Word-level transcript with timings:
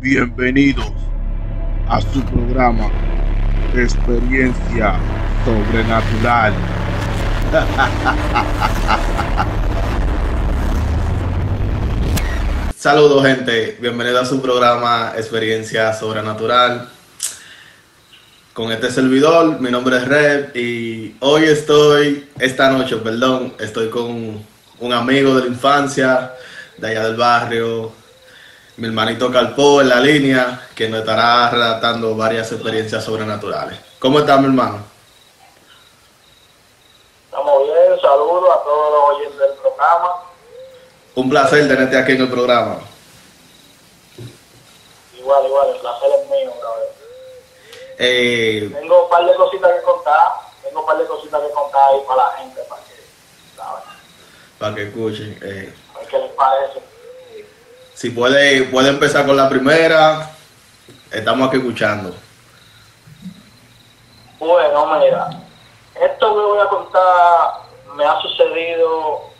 Bienvenidos 0.00 0.92
a 1.88 2.02
su 2.02 2.22
programa 2.24 2.90
Experiencia 3.74 4.96
Sobrenatural. 5.42 6.52
Saludos 12.76 13.24
gente, 13.24 13.78
bienvenido 13.80 14.20
a 14.20 14.26
su 14.26 14.42
programa 14.42 15.14
Experiencia 15.16 15.94
Sobrenatural. 15.94 16.90
Con 18.52 18.72
este 18.72 18.90
servidor, 18.90 19.58
mi 19.60 19.70
nombre 19.70 19.96
es 19.96 20.06
Red 20.06 20.54
y 20.54 21.16
hoy 21.20 21.44
estoy, 21.44 22.28
esta 22.38 22.68
noche, 22.70 22.98
perdón, 22.98 23.54
estoy 23.58 23.88
con 23.88 24.44
un 24.78 24.92
amigo 24.92 25.36
de 25.36 25.44
la 25.44 25.48
infancia, 25.48 26.34
de 26.76 26.86
allá 26.86 27.04
del 27.04 27.16
barrio, 27.16 27.94
mi 28.76 28.86
hermanito 28.88 29.30
Calpó 29.32 29.80
en 29.80 29.88
la 29.88 30.00
línea, 30.00 30.68
que 30.74 30.88
nos 30.88 31.00
estará 31.00 31.50
relatando 31.50 32.14
varias 32.14 32.50
experiencias 32.52 33.04
sobrenaturales. 33.04 33.78
¿Cómo 33.98 34.18
está 34.18 34.36
mi 34.38 34.46
hermano? 34.46 34.84
Estamos 37.26 37.62
bien, 37.64 38.00
saludos 38.00 38.50
a 38.50 38.62
todos 38.64 38.92
los 38.92 39.16
oyentes 39.16 39.38
del 39.40 39.52
programa. 39.58 40.14
Un 41.14 41.30
placer 41.30 41.68
tenerte 41.68 41.96
aquí 41.96 42.12
en 42.12 42.20
el 42.22 42.30
programa. 42.30 42.78
Igual, 45.18 45.46
igual, 45.46 45.68
el 45.70 45.80
placer 45.80 46.08
es 46.22 46.30
mío, 46.30 46.52
brother. 46.60 46.88
Eh, 47.98 48.70
Tengo 48.78 49.04
un 49.04 49.10
par 49.10 49.24
de 49.24 49.34
cositas 49.36 49.72
que 49.74 49.82
contar, 49.82 50.32
tengo 50.62 50.80
un 50.80 50.86
par 50.86 50.98
de 50.98 51.06
cositas 51.06 51.40
que 51.42 51.50
contar 51.50 51.80
ahí 51.94 52.00
para 52.06 52.24
la 52.24 52.30
gente, 52.38 52.60
para 52.68 52.82
que, 52.82 52.92
¿sabes? 53.56 53.84
para 54.58 54.74
que 54.74 54.82
escuchen. 54.82 55.38
eh, 55.42 55.74
A 55.94 55.98
ver 56.00 56.08
qué 56.08 56.18
les 56.18 56.30
parece. 56.32 56.80
Si 57.96 58.10
puede, 58.10 58.64
puede 58.64 58.90
empezar 58.90 59.24
con 59.24 59.36
la 59.38 59.48
primera, 59.48 60.30
estamos 61.10 61.48
aquí 61.48 61.56
escuchando. 61.56 62.14
Bueno, 64.38 64.98
mira, 64.98 65.30
esto 65.94 66.28
que 66.28 66.40
voy 66.40 66.58
a 66.60 66.68
contar 66.68 67.60
me 67.94 68.04
ha 68.04 68.20
sucedido, 68.20 68.90
o 68.90 69.30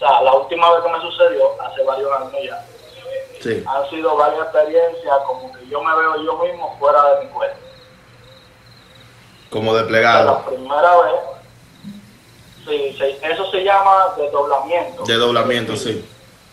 sea, 0.00 0.22
la 0.22 0.32
última 0.34 0.68
vez 0.72 0.82
que 0.82 0.90
me 0.90 1.00
sucedió, 1.00 1.62
hace 1.62 1.84
varios 1.84 2.10
años 2.20 2.32
ya, 2.44 2.64
Sí, 3.40 3.64
han 3.66 3.88
sido 3.88 4.16
varias 4.16 4.42
experiencias 4.42 5.16
como 5.26 5.50
que 5.52 5.66
yo 5.68 5.80
me 5.82 5.96
veo 5.96 6.22
yo 6.24 6.36
mismo 6.44 6.76
fuera 6.78 7.02
de 7.14 7.24
mi 7.24 7.30
cuerpo. 7.30 7.56
como 9.50 9.70
O 9.70 9.74
sea, 9.74 9.82
desplegado. 9.84 10.24
la 10.26 10.44
primera 10.44 10.96
vez, 11.02 11.14
sí, 12.66 12.96
sí, 12.98 13.16
eso 13.22 13.50
se 13.52 13.64
llama 13.64 14.08
desdoblamiento. 14.18 15.04
De 15.04 15.14
doblamiento, 15.14 15.76
sí. 15.76 16.04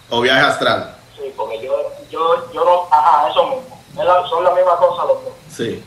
O 0.09 0.21
viaje 0.21 0.39
astral. 0.39 0.95
Sí, 1.18 1.34
porque 1.36 1.60
yo, 1.62 1.73
yo, 2.10 2.52
yo 2.52 2.64
no, 2.66 2.88
ajá, 2.92 3.30
eso 3.30 3.44
mismo. 3.48 3.78
La- 3.96 4.28
son 4.28 4.44
la 4.44 4.52
misma 4.52 4.78
cosa 4.78 5.06
los 5.06 5.23
dos. 5.23 5.34
Sí, 5.50 5.84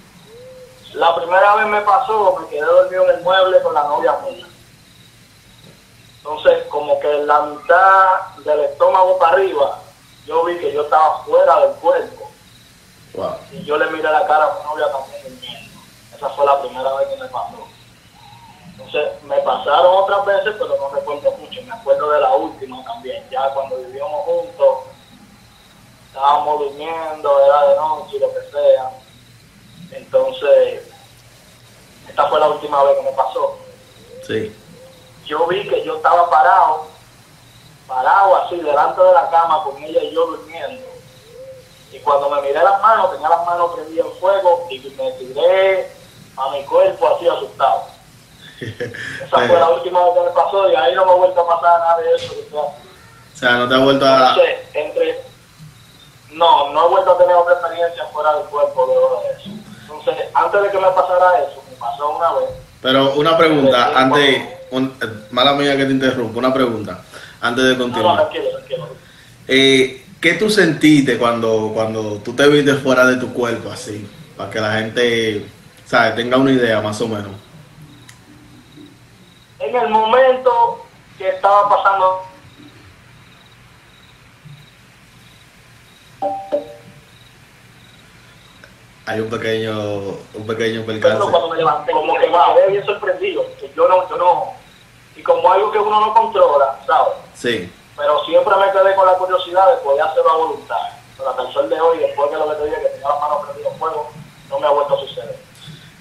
La 0.95 1.15
primera 1.15 1.55
vez 1.55 1.67
me 1.67 1.81
pasó, 1.83 2.37
me 2.41 2.49
quedé 2.49 2.63
dormido 2.63 3.05
en 3.05 3.17
el 3.19 3.23
mueble 3.23 3.63
con 3.63 3.75
la 3.75 3.85
novia 3.85 4.19
mía. 4.25 4.47
Entonces, 6.19 6.65
como 6.69 6.99
que 6.99 7.17
en 7.17 7.27
la 7.29 7.43
mitad 7.43 8.35
del 8.45 8.61
estómago 8.61 9.17
para 9.19 9.33
arriba, 9.35 9.79
yo 10.27 10.45
vi 10.45 10.59
que 10.59 10.73
yo 10.73 10.83
estaba 10.83 11.23
fuera 11.25 11.61
del 11.61 11.73
cuerpo. 11.77 12.29
wow. 13.15 13.37
Y 13.53 13.63
yo 13.65 13.79
le 13.79 13.87
miré 13.91 14.03
la 14.11 14.27
cara 14.27 14.45
a 14.47 14.59
mi 14.59 14.65
novia 14.65 14.91
también 14.93 15.23
durmiendo. 15.23 15.81
Esa 16.17 16.29
fue 16.31 16.45
la 16.45 16.61
primera 16.61 16.93
vez 16.97 17.09
que 17.09 17.17
me 17.17 17.29
pasó. 17.29 17.69
Entonces, 18.73 19.23
me 19.23 19.37
pasaron 19.39 19.95
otras 19.95 20.25
veces, 20.27 20.55
pero 20.59 20.77
no 20.77 20.89
recuerdo 20.95 21.31
mucho. 21.39 21.63
Me 21.63 21.73
acuerdo 21.73 22.11
de 22.11 22.21
la 22.21 22.33
última 22.35 22.83
también. 22.85 23.25
Ya 23.31 23.49
cuando 23.55 23.77
vivíamos 23.77 24.25
juntos, 24.25 24.79
estábamos 26.11 26.59
durmiendo, 26.59 27.47
era 27.47 27.69
de 27.69 27.77
noche, 27.77 28.19
lo 28.19 28.29
que 28.35 28.51
sea. 28.51 28.91
Entonces, 29.93 30.83
esta 32.09 32.29
fue 32.29 32.41
la 32.41 32.49
última 32.49 32.83
vez 32.85 32.97
que 32.99 33.03
me 33.05 33.13
pasó. 33.13 33.59
Sí, 34.27 34.55
Yo 35.25 35.47
vi 35.47 35.69
que 35.69 35.85
yo 35.85 35.97
estaba 35.97 36.29
parado, 36.29 36.87
parado 37.87 38.37
así, 38.37 38.57
delante 38.57 39.01
de 39.01 39.13
la 39.13 39.31
cama 39.31 39.63
con 39.65 39.83
ella 39.83 40.03
y 40.03 40.13
yo 40.13 40.27
durmiendo. 40.27 40.83
Y 41.93 41.99
cuando 42.01 42.31
me 42.31 42.43
miré 42.43 42.63
las 42.63 42.81
manos, 42.83 43.13
tenía 43.13 43.29
las 43.29 43.47
manos 43.47 43.73
prendidas 43.75 44.07
en 44.07 44.13
fuego 44.15 44.67
y 44.71 44.79
me 44.79 45.13
tiré 45.13 45.93
a 46.37 46.51
mi 46.51 46.65
cuerpo 46.65 47.15
así 47.15 47.29
asustado. 47.29 47.85
Esa 48.61 49.37
fue 49.47 49.59
la 49.59 49.71
última 49.71 50.05
vez 50.05 50.15
que 50.15 50.21
me 50.21 50.31
pasó 50.31 50.71
y 50.71 50.75
ahí 50.75 50.95
no 50.95 51.05
me 51.05 51.13
ha 51.13 51.15
vuelto 51.15 51.41
a 51.41 51.49
pasar 51.49 51.81
nada 51.81 51.99
de 51.99 52.15
eso. 52.15 52.33
O 52.53 52.75
sea, 53.35 53.53
no 53.53 53.69
te 53.69 53.75
ha 53.75 53.79
vuelto 53.79 54.05
a... 54.05 54.29
Entonces, 54.31 54.59
entre... 54.75 55.30
No, 56.33 56.73
no 56.73 56.87
he 56.87 56.89
vuelto 56.91 57.13
a 57.13 57.19
tener 57.19 57.35
otra 57.35 57.55
experiencia 57.55 58.05
fuera 58.13 58.35
del 58.37 58.45
cuerpo 58.47 58.87
luego 58.87 59.23
de 59.25 59.41
eso. 59.41 59.51
Entonces, 59.83 60.27
antes 60.35 60.63
de 60.63 60.71
que 60.71 60.79
me 60.79 60.89
pasara 60.89 61.39
eso, 61.41 61.63
me 61.69 61.77
pasó 61.77 62.17
una 62.17 62.33
vez. 62.35 62.51
Pero 62.81 63.15
una 63.15 63.37
pregunta, 63.37 63.93
antes... 63.95 64.43
un- 64.71 64.95
eh, 65.03 65.07
mala 65.33 65.53
mía 65.55 65.77
que 65.77 65.85
te 65.85 65.91
interrumpo, 65.93 66.39
una 66.39 66.55
pregunta, 66.55 67.03
antes 67.41 67.65
de 67.65 67.71
No, 67.73 67.79
no, 67.79 67.85
continuar. 67.85 68.17
tranquilo, 68.29 68.51
tranquilo. 68.57 68.89
Eh, 69.49 70.07
¿Qué 70.21 70.35
tú 70.35 70.49
sentiste 70.51 71.19
cuando, 71.19 71.71
cuando 71.75 72.19
tú 72.19 72.35
te 72.35 72.47
viste 72.49 72.75
fuera 72.75 73.05
de 73.07 73.17
tu 73.17 73.33
cuerpo 73.33 73.71
así? 73.71 74.09
Para 74.37 74.51
que 74.51 74.61
la 74.61 74.73
gente, 74.75 75.47
¿sabes? 75.87 76.15
Tenga 76.15 76.37
una 76.37 76.53
idea 76.53 76.81
más 76.81 77.01
o 77.01 77.09
menos. 77.09 77.33
En 79.59 79.75
el 79.77 79.89
momento 79.89 80.87
que 81.19 81.29
estaba 81.29 81.69
pasando 81.69 82.23
Hay 89.07 89.21
un 89.21 89.29
pequeño, 89.29 89.79
un 90.35 90.47
pequeño 90.47 90.83
pero 90.87 91.01
percance. 91.01 91.31
cuando 91.31 91.49
me 91.51 91.57
levanté, 91.57 91.93
como 91.93 92.15
que 92.15 92.29
me 92.29 92.39
quedé 92.55 92.69
bien 92.69 92.87
sorprendido, 92.87 93.45
que 93.59 93.73
yo 93.75 93.89
no, 93.89 94.09
yo 94.09 94.17
no, 94.17 94.53
y 95.17 95.23
como 95.23 95.51
algo 95.53 95.73
que 95.73 95.79
uno 95.79 96.01
no 96.01 96.15
controla, 96.15 96.79
¿sabes? 96.87 97.15
Sí, 97.35 97.73
Pero 97.97 98.25
siempre 98.25 98.55
me 98.57 98.71
quedé 98.73 98.95
con 98.95 99.07
la 99.07 99.15
curiosidad 99.15 99.69
de 99.75 99.83
poder 99.83 100.03
hacerlo 100.03 100.31
a 100.31 100.37
voluntad. 100.37 100.77
Pero 101.17 101.31
hasta 101.31 101.43
el 101.43 101.53
sol 101.53 101.69
de 101.69 101.81
hoy, 101.81 101.99
después 101.99 102.31
de 102.31 102.39
lo 102.39 102.49
que 102.49 102.55
te 102.57 102.65
dije, 102.67 102.77
que 102.83 102.89
tenía 102.89 103.09
las 103.09 103.21
manos 103.21 103.45
prendidas 103.47 103.73
en 103.73 103.79
fuego, 103.79 104.11
no 104.49 104.61
me 104.61 104.67
ha 104.67 104.71
vuelto 104.71 104.95
a 104.97 105.01
suceder. 105.01 105.37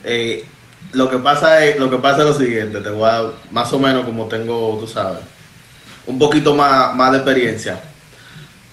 Eh, 0.03 0.45
lo 0.91 1.09
que 1.09 1.17
pasa 1.17 1.65
es 1.65 1.77
lo 1.79 1.89
que 1.89 1.97
pasa 1.97 2.19
es 2.19 2.25
lo 2.25 2.33
siguiente, 2.33 2.79
te 2.79 2.89
voy 2.89 3.09
a 3.09 3.31
más 3.51 3.71
o 3.73 3.79
menos 3.79 4.05
como 4.05 4.27
tengo, 4.27 4.77
tú 4.79 4.87
sabes, 4.87 5.19
un 6.05 6.17
poquito 6.19 6.53
más, 6.53 6.95
más 6.95 7.11
de 7.11 7.17
experiencia. 7.17 7.81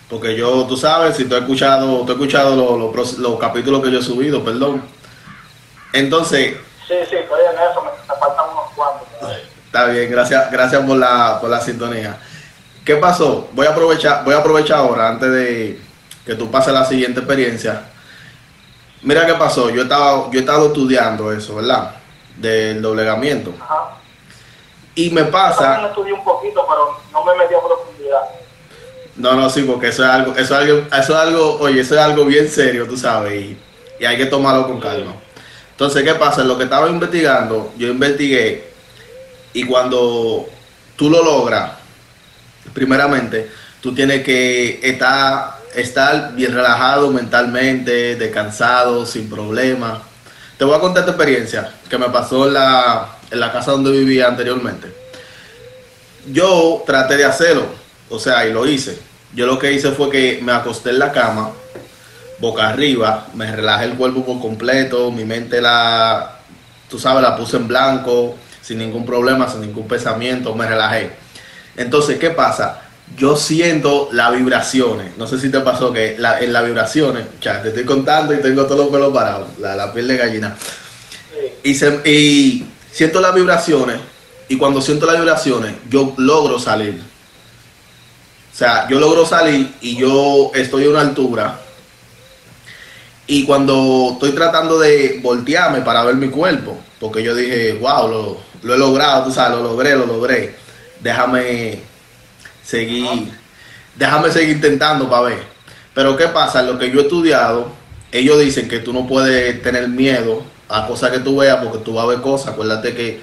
Porque 0.08 0.36
yo, 0.36 0.64
tú 0.66 0.76
sabes, 0.76 1.16
si 1.16 1.24
tú 1.24 1.34
has 1.34 1.42
escuchado, 1.42 1.84
tú 1.98 2.04
has 2.04 2.10
escuchado 2.10 2.54
los, 2.54 2.78
los 2.78 2.92
pros- 2.94 3.18
los 3.18 3.38
capítulos 3.40 3.82
que 3.82 3.90
yo 3.90 3.98
he 3.98 4.02
subido, 4.02 4.44
perdón. 4.44 4.82
Entonces, 5.92 6.56
Sí, 6.86 6.94
sí, 7.10 7.16
estoy 7.16 7.40
en 7.52 7.70
eso, 7.70 7.82
me, 7.82 7.90
faltan 8.14 8.46
unos 8.52 8.70
cuantos. 8.76 9.08
Está 9.66 9.86
bien, 9.86 10.08
gracias, 10.10 10.50
gracias 10.52 10.84
por 10.84 10.96
la, 10.96 11.38
por 11.40 11.50
la 11.50 11.60
sintonía. 11.60 12.16
¿Qué 12.84 12.94
pasó? 12.96 13.48
Voy 13.52 13.66
a 13.66 13.70
aprovechar, 13.70 14.22
voy 14.24 14.34
a 14.34 14.38
aprovechar 14.38 14.78
ahora, 14.78 15.08
antes 15.08 15.28
de 15.32 15.80
que 16.24 16.34
tú 16.36 16.48
pases 16.48 16.72
la 16.72 16.84
siguiente 16.84 17.18
experiencia. 17.20 17.82
Mira 19.02 19.26
qué 19.26 19.34
pasó, 19.34 19.68
yo 19.70 19.82
estaba, 19.82 20.30
yo 20.30 20.38
he 20.38 20.40
estado 20.40 20.66
estudiando 20.68 21.32
eso, 21.32 21.56
¿verdad? 21.56 21.96
Del 22.36 22.80
doblegamiento. 22.80 23.52
Ajá. 23.60 23.96
Y 24.94 25.10
me 25.10 25.22
Yo 25.22 25.30
pasa, 25.32 25.62
también 25.72 25.88
estudié 25.90 26.12
un 26.12 26.24
poquito, 26.24 26.64
pero 26.68 27.00
no 27.12 27.24
me 27.24 27.34
metí 27.34 27.54
a 27.54 27.58
profundidad. 27.60 28.20
No, 29.16 29.34
no, 29.34 29.48
sí, 29.48 29.62
porque 29.62 29.88
eso 29.88 30.04
es 30.04 30.10
algo, 30.10 30.32
eso 30.32 30.54
es 30.54 30.60
algo, 30.62 30.78
eso 30.78 31.12
es 31.12 31.18
algo, 31.18 31.58
oye, 31.60 31.80
eso 31.80 31.94
es 31.94 32.00
algo 32.00 32.24
bien 32.24 32.48
serio, 32.48 32.86
tú 32.86 32.96
sabes, 32.96 33.34
y, 33.34 33.58
y 33.98 34.04
hay 34.04 34.16
que 34.16 34.26
tomarlo 34.26 34.66
con 34.66 34.80
calma. 34.80 35.14
Entonces, 35.70 36.02
¿qué 36.02 36.14
pasa? 36.14 36.44
Lo 36.44 36.56
que 36.56 36.64
estaba 36.64 36.88
investigando, 36.88 37.72
yo 37.76 37.88
investigué, 37.88 38.70
y 39.52 39.64
cuando 39.64 40.48
tú 40.96 41.08
lo 41.08 41.24
logras, 41.24 41.72
primeramente, 42.74 43.50
tú 43.80 43.94
tienes 43.94 44.22
que 44.22 44.80
estar, 44.82 45.58
estar 45.74 46.34
bien 46.34 46.52
relajado 46.52 47.10
mentalmente, 47.10 48.16
descansado, 48.16 49.06
sin 49.06 49.30
problemas. 49.30 50.00
Te 50.58 50.64
voy 50.64 50.76
a 50.76 50.80
contar 50.80 51.02
esta 51.02 51.12
experiencia 51.12 51.72
que 51.88 51.96
me 51.96 52.08
pasó 52.10 52.46
en 52.46 52.54
la, 52.54 53.16
en 53.30 53.40
la 53.40 53.52
casa 53.52 53.72
donde 53.72 53.92
vivía 53.92 54.28
anteriormente. 54.28 54.88
Yo 56.30 56.82
traté 56.86 57.16
de 57.16 57.24
hacerlo, 57.24 57.66
o 58.10 58.18
sea, 58.18 58.46
y 58.46 58.52
lo 58.52 58.66
hice. 58.66 58.98
Yo 59.34 59.46
lo 59.46 59.58
que 59.58 59.72
hice 59.72 59.90
fue 59.92 60.10
que 60.10 60.40
me 60.42 60.52
acosté 60.52 60.90
en 60.90 60.98
la 60.98 61.12
cama, 61.12 61.50
boca 62.38 62.68
arriba, 62.68 63.26
me 63.34 63.54
relajé 63.54 63.84
el 63.86 63.94
cuerpo 63.94 64.24
por 64.24 64.40
completo, 64.40 65.10
mi 65.10 65.24
mente 65.24 65.60
la, 65.60 66.38
tú 66.88 66.98
sabes, 66.98 67.22
la 67.22 67.36
puse 67.36 67.56
en 67.56 67.66
blanco, 67.68 68.36
sin 68.62 68.78
ningún 68.78 69.04
problema, 69.06 69.48
sin 69.50 69.60
ningún 69.62 69.86
pensamiento, 69.88 70.54
me 70.54 70.66
relajé. 70.66 71.10
Entonces, 71.76 72.18
¿qué 72.18 72.30
pasa? 72.30 72.82
Yo 73.16 73.36
siento 73.36 74.08
las 74.12 74.34
vibraciones. 74.34 75.16
No 75.16 75.26
sé 75.26 75.38
si 75.38 75.50
te 75.50 75.60
pasó 75.60 75.92
que 75.92 76.16
en 76.16 76.52
las 76.52 76.64
vibraciones, 76.64 77.26
ya 77.40 77.62
te 77.62 77.68
estoy 77.68 77.84
contando 77.84 78.34
y 78.34 78.38
tengo 78.38 78.64
todos 78.64 78.78
los 78.80 78.88
pelos 78.88 79.12
parados, 79.12 79.48
la, 79.58 79.92
piel 79.92 80.08
de 80.08 80.16
gallina. 80.16 80.56
Y, 81.62 81.74
se- 81.74 82.00
y 82.04 82.66
siento 82.90 83.20
las 83.20 83.34
vibraciones 83.34 83.98
y 84.48 84.56
cuando 84.56 84.80
siento 84.80 85.06
las 85.06 85.16
vibraciones 85.16 85.74
yo 85.88 86.14
logro 86.16 86.58
salir. 86.58 87.00
O 88.56 88.58
sea, 88.58 88.88
yo 88.88 88.98
logro 88.98 89.26
salir 89.26 89.74
y 89.82 89.98
yo 89.98 90.50
estoy 90.54 90.86
a 90.86 90.88
una 90.88 91.02
altura 91.02 91.60
Y 93.26 93.44
cuando 93.44 94.12
estoy 94.14 94.30
tratando 94.30 94.78
de 94.78 95.20
voltearme 95.22 95.82
para 95.82 96.02
ver 96.04 96.14
mi 96.14 96.30
cuerpo, 96.30 96.78
porque 96.98 97.22
yo 97.22 97.34
dije, 97.34 97.74
wow, 97.74 98.08
lo, 98.08 98.38
lo 98.62 98.74
he 98.74 98.78
logrado, 98.78 99.24
tú 99.24 99.32
sabes, 99.32 99.58
lo 99.58 99.62
logré, 99.62 99.94
lo 99.94 100.06
logré. 100.06 100.54
Déjame 101.00 101.80
seguir, 102.64 103.30
déjame 103.94 104.30
seguir 104.30 104.56
intentando 104.56 105.10
para 105.10 105.22
ver. 105.24 105.42
Pero 105.92 106.16
¿qué 106.16 106.28
pasa? 106.28 106.62
Lo 106.62 106.78
que 106.78 106.90
yo 106.90 107.00
he 107.00 107.02
estudiado, 107.02 107.68
ellos 108.10 108.38
dicen 108.38 108.70
que 108.70 108.78
tú 108.78 108.94
no 108.94 109.06
puedes 109.06 109.62
tener 109.62 109.86
miedo 109.88 110.42
a 110.70 110.86
cosas 110.86 111.10
que 111.10 111.18
tú 111.18 111.36
veas 111.36 111.62
porque 111.62 111.84
tú 111.84 111.92
vas 111.92 112.04
a 112.04 112.08
ver 112.08 112.22
cosas. 112.22 112.54
Acuérdate 112.54 112.94
que 112.94 113.20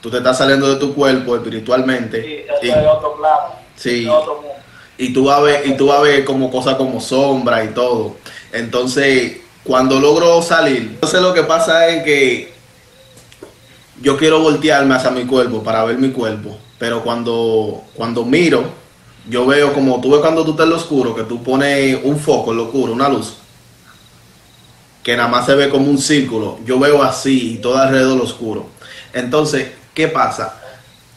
tú 0.00 0.10
te 0.10 0.16
estás 0.16 0.38
saliendo 0.38 0.72
de 0.72 0.76
tu 0.76 0.94
cuerpo 0.94 1.36
espiritualmente. 1.36 2.22
Sí, 2.22 2.66
eso 2.66 2.80
y, 2.82 2.86
otro 2.86 3.18
plano. 3.18 3.56
Sí. 3.76 4.04
es 4.04 4.10
otro 4.10 4.36
mundo. 4.36 4.69
Y 5.00 5.14
tú 5.14 5.24
vas 5.24 5.38
a 5.38 5.40
ver, 5.40 5.66
y 5.66 5.76
tú 5.78 5.86
vas 5.86 5.98
a 5.98 6.02
ver 6.02 6.26
como 6.26 6.50
cosas 6.50 6.74
como 6.74 7.00
sombra 7.00 7.64
y 7.64 7.68
todo. 7.68 8.16
Entonces, 8.52 9.38
cuando 9.64 9.98
logro 9.98 10.42
salir, 10.42 10.90
entonces 10.92 11.22
lo 11.22 11.32
que 11.32 11.42
pasa 11.42 11.88
es 11.88 12.04
que 12.04 12.52
yo 14.02 14.18
quiero 14.18 14.40
voltearme 14.40 14.94
hacia 14.94 15.10
mi 15.10 15.24
cuerpo 15.24 15.62
para 15.62 15.84
ver 15.84 15.96
mi 15.96 16.10
cuerpo, 16.10 16.58
pero 16.78 17.02
cuando, 17.02 17.82
cuando 17.94 18.26
miro, 18.26 18.62
yo 19.26 19.46
veo 19.46 19.72
como 19.72 20.02
tú 20.02 20.10
ves 20.10 20.20
cuando 20.20 20.44
tú 20.44 20.50
estás 20.50 20.64
en 20.64 20.70
lo 20.70 20.76
oscuro, 20.76 21.14
que 21.14 21.22
tú 21.22 21.42
pones 21.42 21.98
un 22.04 22.18
foco 22.18 22.50
en 22.50 22.58
lo 22.58 22.64
oscuro, 22.64 22.92
una 22.92 23.08
luz, 23.08 23.36
que 25.02 25.16
nada 25.16 25.30
más 25.30 25.46
se 25.46 25.54
ve 25.54 25.70
como 25.70 25.90
un 25.90 25.98
círculo. 25.98 26.58
Yo 26.66 26.78
veo 26.78 27.02
así 27.02 27.54
y 27.54 27.56
todo 27.56 27.78
alrededor 27.78 28.18
lo 28.18 28.24
oscuro. 28.24 28.66
Entonces, 29.14 29.70
¿qué 29.94 30.08
pasa? 30.08 30.59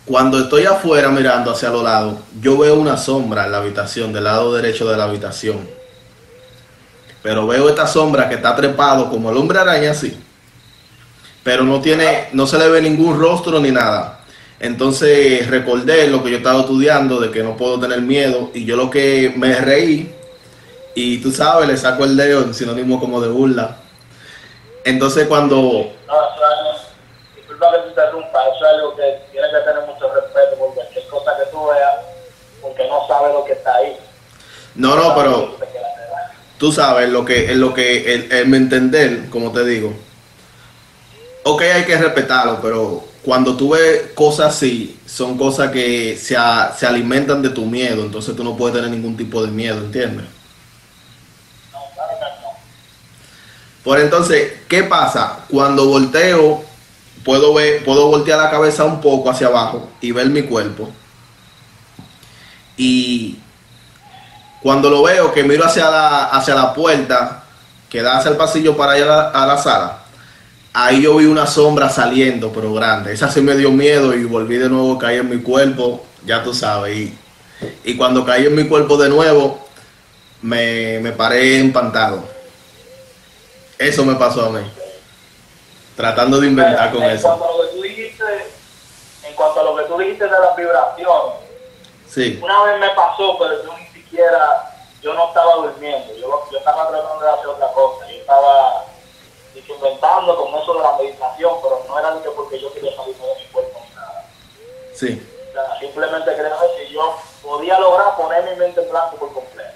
Cuando 0.05 0.37
estoy 0.39 0.65
afuera 0.65 1.09
mirando 1.09 1.51
hacia 1.51 1.69
los 1.69 1.81
lados, 1.81 2.15
yo 2.41 2.57
veo 2.57 2.75
una 2.75 2.97
sombra 2.97 3.45
en 3.45 3.53
la 3.53 3.59
habitación, 3.59 4.11
del 4.11 4.25
lado 4.25 4.53
derecho 4.53 4.89
de 4.89 4.97
la 4.97 5.05
habitación. 5.05 5.67
Pero 7.21 7.47
veo 7.47 7.69
esta 7.69 7.87
sombra 7.87 8.27
que 8.27 8.35
está 8.35 8.53
trepado 8.53 9.09
como 9.09 9.31
el 9.31 9.37
hombre 9.37 9.59
araña 9.59 9.91
así. 9.91 10.19
Pero 11.41 11.63
no 11.63 11.79
tiene, 11.79 12.27
no 12.33 12.45
se 12.45 12.57
le 12.57 12.67
ve 12.67 12.81
ningún 12.81 13.17
rostro 13.17 13.59
ni 13.59 13.71
nada. 13.71 14.19
Entonces 14.59 15.49
recordé 15.49 16.07
lo 16.07 16.21
que 16.21 16.31
yo 16.31 16.37
estaba 16.37 16.61
estudiando 16.61 17.19
de 17.21 17.31
que 17.31 17.41
no 17.41 17.55
puedo 17.55 17.79
tener 17.79 18.01
miedo 18.01 18.51
y 18.53 18.65
yo 18.65 18.75
lo 18.75 18.89
que 18.89 19.33
me 19.35 19.55
reí 19.55 20.13
y 20.95 21.17
tú 21.17 21.31
sabes, 21.31 21.67
le 21.67 21.75
saco 21.75 22.03
el 22.03 22.15
dedo 22.15 22.43
en 22.43 22.53
sinónimo 22.53 22.99
como 22.99 23.19
de 23.19 23.29
burla. 23.29 23.77
Entonces 24.85 25.27
cuando 25.27 25.91
No, 27.63 27.71
que 27.71 27.77
te 27.83 27.87
interrumpa, 27.89 28.43
eso 28.47 28.65
es 28.65 28.71
algo 28.73 28.95
que 28.95 29.21
tienes 29.31 29.51
que 29.51 29.59
tener 29.59 29.87
mucho 29.87 30.13
respeto 30.13 30.57
por 30.59 30.73
cualquier 30.73 31.07
cosa 31.07 31.31
que 31.37 31.49
tú 31.51 31.65
veas, 31.67 31.95
porque 32.61 32.87
no 32.87 33.07
sabes 33.07 33.33
lo 33.33 33.45
que 33.45 33.53
está 33.53 33.75
ahí. 33.75 33.97
no, 34.75 34.95
no, 34.95 35.15
pero 35.15 35.57
Tú 36.57 36.71
sabes 36.71 37.09
lo 37.09 37.25
que 37.25 37.51
es 37.51 37.57
lo 37.57 37.73
que 37.73 38.13
el, 38.13 38.31
el 38.31 38.47
me 38.47 38.57
entender, 38.57 39.29
como 39.29 39.51
te 39.51 39.65
digo. 39.65 39.93
Ok, 41.43 41.61
hay 41.61 41.83
que 41.83 41.97
respetarlo, 41.97 42.59
pero 42.61 43.03
cuando 43.23 43.57
tú 43.57 43.71
ves 43.71 44.11
cosas 44.15 44.55
así, 44.55 44.97
son 45.05 45.37
cosas 45.37 45.71
que 45.71 46.15
se, 46.15 46.37
a- 46.37 46.73
se 46.77 46.85
alimentan 46.85 47.41
de 47.41 47.49
tu 47.49 47.65
miedo, 47.65 48.03
entonces 48.03 48.33
tú 48.35 48.43
no 48.45 48.55
puedes 48.55 48.75
tener 48.75 48.89
ningún 48.91 49.17
tipo 49.17 49.41
de 49.43 49.51
miedo, 49.51 49.77
¿entiendes? 49.79 50.25
No, 51.73 51.79
claro 51.95 52.13
que 52.19 52.41
no. 52.41 52.51
Por 53.83 53.99
entonces, 53.99 54.53
¿qué 54.69 54.83
pasa? 54.83 55.39
Cuando 55.49 55.87
volteo, 55.87 56.62
puedo 57.23 57.53
ver, 57.53 57.83
puedo 57.83 58.07
voltear 58.07 58.39
la 58.39 58.49
cabeza 58.49 58.83
un 58.83 59.01
poco 59.01 59.29
hacia 59.29 59.47
abajo 59.47 59.89
y 60.01 60.11
ver 60.11 60.27
mi 60.27 60.43
cuerpo. 60.43 60.91
Y 62.77 63.39
cuando 64.61 64.89
lo 64.89 65.03
veo, 65.03 65.33
que 65.33 65.43
miro 65.43 65.65
hacia 65.65 65.89
la, 65.89 66.25
hacia 66.25 66.55
la 66.55 66.73
puerta, 66.73 67.43
que 67.89 68.01
da 68.01 68.17
hacia 68.17 68.31
el 68.31 68.37
pasillo 68.37 68.75
para 68.75 68.97
ir 68.97 69.05
a 69.05 69.45
la, 69.45 69.57
sala, 69.57 69.99
ahí 70.73 71.01
yo 71.03 71.17
vi 71.17 71.25
una 71.25 71.45
sombra 71.45 71.89
saliendo, 71.89 72.51
pero 72.51 72.73
grande. 72.73 73.13
Esa 73.13 73.29
sí 73.29 73.41
me 73.41 73.55
dio 73.55 73.71
miedo 73.71 74.13
y 74.13 74.23
volví 74.23 74.57
de 74.57 74.69
nuevo 74.69 74.93
a 74.93 74.99
caer 74.99 75.19
en 75.19 75.29
mi 75.29 75.39
cuerpo, 75.39 76.05
ya 76.25 76.43
tú 76.43 76.53
sabes. 76.53 76.97
Y, 76.97 77.17
y 77.83 77.95
cuando 77.95 78.25
caí 78.25 78.45
en 78.45 78.55
mi 78.55 78.65
cuerpo 78.65 78.97
de 78.97 79.09
nuevo, 79.09 79.67
me, 80.41 80.99
me 80.99 81.11
paré 81.11 81.59
empantado. 81.59 82.23
Eso 83.77 84.05
me 84.05 84.15
pasó 84.15 84.47
a 84.47 84.49
mí. 84.49 84.82
Tratando 85.95 86.39
de 86.39 86.47
inventar 86.47 86.91
con 86.91 87.03
en 87.03 87.11
eso. 87.11 87.27
Cuanto 87.27 87.45
a 87.45 87.57
lo 87.57 87.63
que 87.63 87.75
tú 87.75 87.81
dijiste, 87.83 88.23
en 89.27 89.35
cuanto 89.35 89.59
a 89.59 89.63
lo 89.63 89.75
que 89.75 89.83
tú 89.83 89.97
dijiste 89.97 90.25
de 90.25 90.31
las 90.31 90.55
vibraciones, 90.55 91.43
Sí, 92.13 92.39
una 92.43 92.63
vez 92.63 92.79
me 92.79 92.89
pasó, 92.91 93.39
pero 93.39 93.63
yo 93.63 93.75
ni 93.75 93.87
siquiera, 93.87 94.71
yo 95.01 95.15
no 95.15 95.29
estaba 95.29 95.55
durmiendo, 95.55 96.13
yo, 96.13 96.45
yo 96.51 96.57
estaba 96.59 96.87
tratando 96.87 97.25
de 97.25 97.31
hacer 97.31 97.47
otra 97.47 97.71
cosa, 97.71 98.07
yo 98.07 98.17
estaba 98.17 98.85
inventando 99.55 100.35
con 100.37 100.61
eso 100.61 100.73
de 100.75 100.79
la 100.81 100.97
meditación, 100.97 101.53
pero 101.63 101.83
no 101.87 101.97
era 101.97 102.13
ni 102.13 102.21
que 102.21 102.29
porque 102.29 102.59
yo 102.59 102.71
quería 102.71 102.95
salir 102.95 103.15
de 103.15 103.35
mi 103.41 103.47
cuerpo 103.51 103.81
ni 103.89 103.95
nada. 103.95 104.25
sí, 104.93 105.27
O 105.49 105.53
sea, 105.53 105.79
simplemente 105.79 106.35
quería 106.35 106.55
ver 106.55 106.69
si 106.77 106.93
yo 106.93 107.15
podía 107.41 107.79
lograr 107.79 108.15
poner 108.15 108.43
mi 108.43 108.55
mente 108.57 108.81
en 108.83 108.91
blanco 108.91 109.15
por 109.17 109.33
completo. 109.33 109.73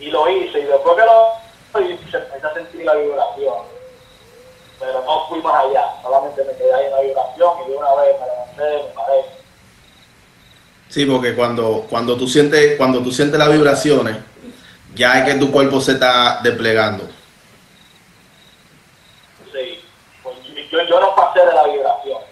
Y 0.00 0.06
lo 0.10 0.28
hice, 0.28 0.58
y 0.58 0.64
después 0.64 0.96
que 0.96 1.04
lo 1.04 1.86
hice, 1.86 2.16
empecé 2.16 2.46
a 2.46 2.54
sentir 2.54 2.84
la 2.84 2.94
vibración. 2.94 3.62
Pero 4.84 5.00
no 5.04 5.28
fui 5.28 5.40
más 5.40 5.64
allá, 5.64 5.94
solamente 6.02 6.42
me 6.44 6.52
quedé 6.54 6.74
ahí 6.74 6.86
en 6.86 6.90
la 6.90 7.00
vibración 7.02 7.52
y 7.64 7.70
de 7.70 7.76
una 7.76 7.94
vez 7.94 8.16
me 8.20 8.26
levanté, 8.26 8.82
me 8.88 8.94
paré. 8.94 9.24
sí, 10.88 11.06
porque 11.06 11.36
cuando, 11.36 11.86
cuando 11.88 12.16
tú 12.16 12.26
sientes, 12.26 12.76
cuando 12.76 13.00
tú 13.00 13.12
sientes 13.12 13.38
las 13.38 13.52
vibraciones, 13.52 14.16
ya 14.96 15.20
es 15.20 15.24
que 15.32 15.38
tu 15.38 15.52
cuerpo 15.52 15.80
se 15.80 15.92
está 15.92 16.40
desplegando. 16.42 17.04
Sí, 19.52 19.84
pues 20.24 20.36
yo, 20.70 20.82
yo 20.82 21.00
no 21.00 21.14
pasé 21.14 21.46
de 21.46 21.52
la 21.54 21.64
vibración 21.68 22.22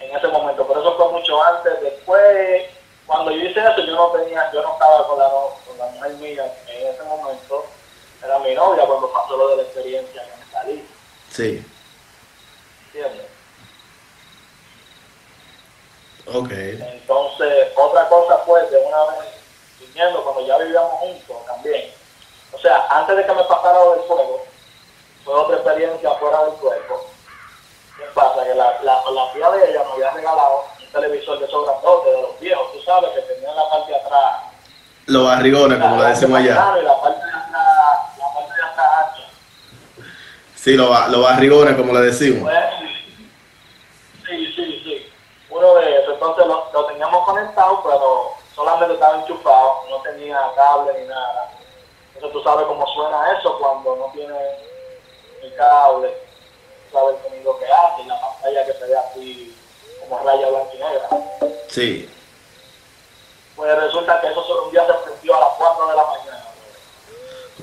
en 0.00 0.16
ese 0.16 0.28
momento, 0.28 0.66
pero 0.66 0.80
eso 0.80 0.96
fue 0.96 1.12
mucho 1.12 1.42
antes. 1.44 1.80
Después, 1.80 2.62
cuando 3.06 3.30
yo 3.30 3.38
hice 3.48 3.60
eso, 3.60 3.84
yo 3.86 3.94
no 3.94 4.06
tenía, 4.08 4.50
yo 4.52 4.62
no 4.62 4.72
estaba 4.72 5.06
con 5.06 5.18
la, 5.18 5.28
no- 5.28 5.54
con 5.66 5.78
la 5.78 5.86
mujer 5.92 6.12
mía 6.14 6.52
en 6.68 6.86
ese 6.88 7.02
momento, 7.04 7.66
era 8.24 8.38
mi 8.40 8.52
novia 8.54 8.84
cuando 8.84 9.12
pasó 9.12 9.36
lo 9.36 9.48
de 9.50 9.56
la 9.58 9.62
experiencia 9.62 10.22
que 10.24 10.44
me 10.44 10.52
salí, 10.52 10.88
Sí, 11.32 11.64
¿entiendes? 12.86 13.26
ok. 16.26 16.50
Entonces, 16.50 17.68
otra 17.76 18.08
cosa 18.08 18.38
fue 18.44 18.62
de 18.68 18.76
una 18.76 19.04
vez 19.04 19.28
viniendo, 19.80 20.22
cuando 20.22 20.46
ya 20.46 20.58
vivíamos 20.58 20.92
juntos 20.92 21.36
también. 21.46 21.90
O 22.52 22.58
sea, 22.58 22.86
antes 22.90 23.16
de 23.16 23.24
que 23.26 23.32
me 23.32 23.44
pasara 23.44 23.78
lo 23.78 23.92
del 23.92 24.02
fuego, 24.02 24.44
fue 25.24 25.34
otra 25.34 25.56
experiencia 25.56 26.10
fuera 26.12 26.44
del 26.44 26.54
cuerpo. 26.54 27.06
¿Qué 27.96 28.04
pasa? 28.14 28.44
Que 28.44 28.54
la, 28.54 28.82
la, 28.82 29.02
la 29.10 29.32
tía 29.32 29.50
de 29.50 29.70
ella 29.70 29.84
me 29.84 29.92
había 29.92 30.10
regalado 30.10 30.64
un 30.80 30.92
televisor 30.92 31.38
de 31.38 31.46
esos 31.46 31.64
grandotes, 31.66 32.14
de 32.14 32.22
los 32.22 32.40
viejos, 32.40 32.72
tú 32.72 32.82
sabes, 32.82 33.10
que 33.10 33.22
tenía 33.22 33.50
en 33.50 33.56
la 33.56 33.70
parte 33.70 33.90
de 33.92 33.98
atrás. 33.98 34.42
Los 35.06 35.26
barrigones, 35.26 35.78
como 35.80 35.96
le 35.96 36.08
decimos 36.08 36.38
allá. 36.38 36.76
Y 36.78 36.84
la 36.84 37.00
parte 37.00 37.24
de 37.24 37.30
atrás, 37.30 38.18
la 38.18 38.34
parte 38.34 38.54
de 38.54 38.62
atrás 38.62 38.90
ancha. 39.06 39.22
Sí, 40.62 40.74
los, 40.76 40.88
ba- 40.88 41.08
los 41.08 41.22
barrigones, 41.22 41.74
como 41.76 41.92
le 41.92 42.00
decimos. 42.02 42.42
Pues, 42.48 42.64
sí, 44.28 44.46
sí, 44.54 44.80
sí. 44.84 45.12
Uno 45.50 45.74
de 45.74 45.98
esos. 46.00 46.14
Entonces 46.14 46.46
lo, 46.46 46.70
lo 46.72 46.86
teníamos 46.86 47.24
conectado, 47.26 47.82
pero 47.82 48.30
solamente 48.54 48.94
estaba 48.94 49.18
enchufado, 49.20 49.80
no 49.90 49.96
tenía 50.02 50.38
cable 50.54 50.92
ni 51.00 51.08
nada. 51.08 51.50
Entonces 52.14 52.32
tú 52.32 52.42
sabes 52.44 52.66
cómo 52.66 52.86
suena 52.86 53.36
eso 53.38 53.58
cuando 53.58 53.96
no 53.96 54.12
tiene 54.12 54.34
el 55.42 55.54
cable, 55.56 56.14
sabes 56.92 57.16
el 57.16 57.28
sonido 57.30 57.58
que 57.58 57.64
hace 57.66 58.02
y 58.02 58.06
la 58.06 58.20
pantalla 58.20 58.64
que 58.66 58.72
se 58.74 58.86
ve 58.86 58.96
así 58.98 59.56
como 60.00 60.18
raya 60.24 60.48
blanca 60.48 60.74
y 60.74 60.78
negra. 60.78 61.08
Sí, 61.68 62.08
Pues 63.56 63.76
resulta 63.80 64.20
que 64.20 64.28
eso 64.28 64.44
solo 64.44 64.66
un 64.66 64.70
día 64.70 64.86
se 64.86 64.92
prendió 64.92 65.34
a 65.36 65.40
las 65.40 65.48
4 65.58 65.88
de 65.88 65.96
la 65.96 66.04
mañana. 66.04 66.44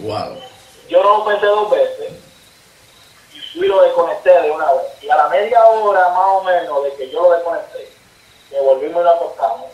wow. 0.02 0.42
Yo 0.90 1.04
no 1.04 1.18
lo 1.20 1.26
pensé 1.26 1.46
dos 1.46 1.70
veces 1.72 2.12
fui 3.54 3.68
lo 3.68 3.82
desconecté 3.82 4.42
de 4.42 4.52
una 4.52 4.72
vez. 4.74 5.04
Y 5.04 5.10
a 5.10 5.18
la 5.18 5.30
media 5.30 5.66
hora 5.66 6.10
más 6.10 6.28
o 6.28 6.44
menos 6.44 6.84
de 6.84 6.94
que 6.96 7.10
yo 7.10 7.24
lo 7.24 7.32
desconecté, 7.32 7.92
que 8.50 8.60
volvimos 8.62 9.02
y 9.02 9.04
lo 9.04 9.12
acostamos, 9.12 9.68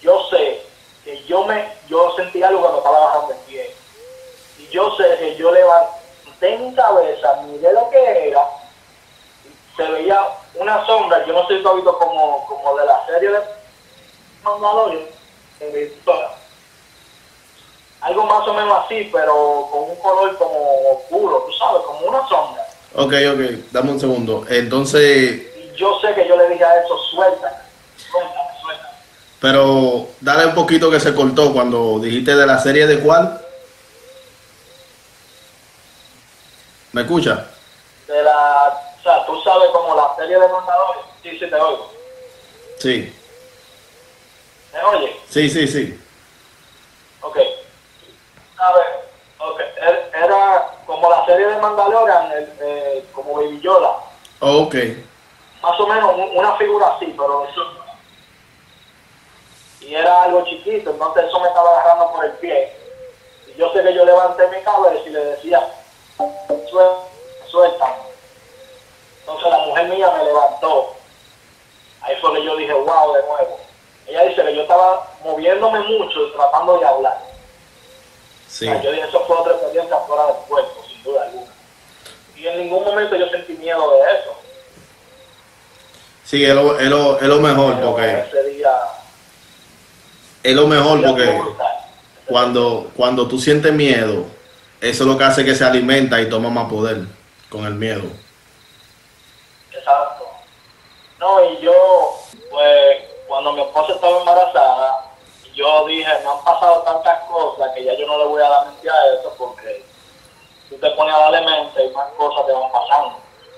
yo 0.00 0.26
sé 0.30 0.62
que 1.04 1.22
yo 1.24 1.44
me 1.44 1.72
yo 1.88 2.14
sentí 2.16 2.42
algo 2.42 2.60
cuando 2.60 2.78
estaba 2.78 3.00
bajando 3.00 3.32
el 3.32 3.38
pie. 3.40 3.74
Y 4.58 4.68
yo 4.68 4.94
sé 4.96 5.16
que 5.18 5.36
yo 5.36 5.50
levanté 5.50 6.58
mi 6.58 6.74
cabeza, 6.74 7.42
miré 7.46 7.72
lo 7.72 7.88
que 7.90 8.28
era, 8.28 8.46
se 9.76 9.82
veía 9.84 10.22
una 10.54 10.84
sombra, 10.86 11.24
yo 11.26 11.32
no 11.32 11.46
sé 11.46 11.58
si 11.58 11.62
como, 11.62 12.46
como 12.46 12.76
de 12.76 12.86
la 12.86 13.06
serie 13.06 13.30
de 13.30 13.40
Mandalorian, 14.42 15.06
en 15.60 15.72
algo 18.00 18.24
más 18.24 18.46
o 18.48 18.54
menos 18.54 18.84
así, 18.84 19.08
pero 19.12 19.68
con 19.70 19.90
un 19.90 19.96
color 19.96 20.36
como 20.38 20.90
oscuro, 20.92 21.44
tú 21.46 21.52
sabes, 21.52 21.82
como 21.82 22.00
una 22.00 22.26
sombra. 22.28 22.66
Ok, 22.94 23.12
ok, 23.34 23.70
dame 23.70 23.92
un 23.92 24.00
segundo. 24.00 24.44
Entonces, 24.48 25.42
yo 25.76 25.98
sé 26.00 26.14
que 26.14 26.26
yo 26.26 26.36
le 26.36 26.48
dije 26.50 26.64
a 26.64 26.82
eso, 26.82 26.96
suelta, 27.10 27.62
suelta, 27.96 28.40
suelta. 28.60 28.90
pero 29.40 30.08
dale 30.20 30.46
un 30.46 30.54
poquito 30.54 30.90
que 30.90 30.98
se 31.00 31.14
cortó 31.14 31.52
cuando 31.52 31.98
dijiste 32.00 32.34
de 32.34 32.46
la 32.46 32.58
serie 32.58 32.86
de 32.86 33.00
cuál. 33.00 33.40
¿Me 36.92 37.02
escucha? 37.02 37.46
De 38.08 38.22
la, 38.22 38.80
o 38.98 39.02
sea, 39.02 39.24
tú 39.26 39.40
sabes 39.42 39.70
como 39.70 39.94
la 39.94 40.14
serie 40.16 40.38
de 40.38 40.48
Mandalorian. 40.48 41.04
Sí, 41.22 41.30
sí, 41.38 41.38
te 41.38 41.54
oigo. 41.54 41.92
Sí, 42.78 43.14
¿Me 44.72 44.82
oye? 44.82 45.16
sí, 45.28 45.48
sí, 45.48 45.68
sí. 45.68 46.00
Ok. 47.20 47.38
Ok. 49.38 49.60
Er- 49.76 50.10
Era 50.14 50.70
como 50.86 51.08
la 51.10 51.24
serie 51.24 51.46
de 51.46 51.56
Mandalorian, 51.56 52.32
el, 52.32 52.52
eh, 52.60 53.04
como 53.14 53.34
Baby 53.34 53.60
Yoda. 53.60 53.96
Ok, 54.40 54.74
Más 55.62 55.78
o 55.78 55.86
menos 55.86 56.14
un- 56.14 56.38
una 56.38 56.56
figura 56.56 56.86
así, 56.96 57.06
pero 57.16 57.44
eso. 57.46 57.60
Y 59.82 59.94
era 59.94 60.22
algo 60.24 60.42
chiquito, 60.44 60.90
entonces 60.90 61.24
eso 61.26 61.38
me 61.40 61.48
estaba 61.48 61.70
agarrando 61.70 62.12
por 62.12 62.24
el 62.24 62.32
pie. 62.32 62.72
Y 63.46 63.54
yo 63.58 63.70
sé 63.72 63.82
que 63.82 63.92
yo 63.94 64.04
levanté 64.06 64.46
mi 64.48 64.60
cabeza 64.62 65.02
y 65.06 65.10
le 65.10 65.24
decía, 65.24 65.60
"Suel- 66.18 66.96
suéltame. 67.50 67.94
Entonces 69.20 69.50
la 69.50 69.58
mujer 69.58 69.88
mía 69.88 70.10
me 70.16 70.24
levantó. 70.24 70.94
Ahí 72.02 72.16
fue 72.22 72.32
que 72.34 72.44
yo 72.44 72.56
dije, 72.56 72.72
wow, 72.72 73.12
de 73.12 73.22
nuevo. 73.22 73.60
Ella 74.06 74.22
dice 74.24 74.42
que 74.42 74.54
yo 74.56 74.62
estaba 74.62 75.06
moviéndome 75.22 75.80
mucho 75.80 76.20
y 76.26 76.32
tratando 76.32 76.78
de 76.78 76.86
hablar. 76.86 77.18
Sí. 78.50 78.68
O 78.68 78.72
sea, 78.72 78.82
yo 78.82 78.92
dije, 78.92 79.08
eso 79.08 79.24
fue 79.26 79.36
otra 79.36 79.52
experiencia 79.52 79.96
fuera 80.06 80.26
del 80.26 80.36
cuerpo, 80.48 80.84
sin 80.88 81.02
duda 81.02 81.22
alguna. 81.24 81.52
Y 82.36 82.46
en 82.46 82.58
ningún 82.58 82.84
momento 82.84 83.16
yo 83.16 83.28
sentí 83.28 83.52
miedo 83.54 83.92
de 83.92 84.00
eso. 84.00 84.36
Sí, 86.24 86.44
es 86.44 86.54
lo, 86.54 86.78
es 86.78 86.88
lo, 86.88 87.18
es 87.18 87.26
lo 87.26 87.40
mejor 87.40 87.74
Pero 87.74 87.90
porque 87.90 88.20
ese 88.20 88.44
día, 88.50 88.70
es 90.42 90.54
lo 90.54 90.66
mejor 90.66 91.02
porque 91.04 91.40
cuando, 92.26 92.90
cuando 92.96 93.26
tú 93.26 93.38
sientes 93.38 93.72
miedo, 93.72 94.26
eso 94.80 95.02
es 95.02 95.08
lo 95.08 95.18
que 95.18 95.24
hace 95.24 95.44
que 95.44 95.54
se 95.54 95.64
alimenta 95.64 96.20
y 96.20 96.28
toma 96.28 96.48
más 96.48 96.70
poder 96.70 96.98
con 97.50 97.66
el 97.66 97.74
miedo. 97.74 98.02
Exacto. 99.72 100.26
No, 101.18 101.44
y 101.52 101.60
yo, 101.60 102.18
pues, 102.50 103.02
cuando 103.26 103.52
mi 103.52 103.62
esposa 103.62 103.94
estaba 103.94 104.20
embarazada, 104.20 104.99
yo 105.60 105.86
dije, 105.86 106.08
me 106.24 106.30
han 106.30 106.42
pasado 106.44 106.82
tantas 106.82 107.22
cosas 107.24 107.70
que 107.74 107.84
ya 107.84 107.94
yo 107.94 108.06
no 108.06 108.18
le 108.18 108.24
voy 108.24 108.42
a 108.42 108.48
dar 108.48 108.66
mente 108.66 108.88
a 108.90 109.14
eso 109.14 109.34
porque 109.36 109.84
tú 110.70 110.76
te 110.78 110.90
pones 110.92 111.14
a 111.14 111.18
darle 111.18 111.40
mente 111.42 111.84
y 111.84 111.90
más 111.90 112.10
cosas 112.16 112.46
te 112.46 112.52
van 112.52 112.72
pasando. 112.72 113.16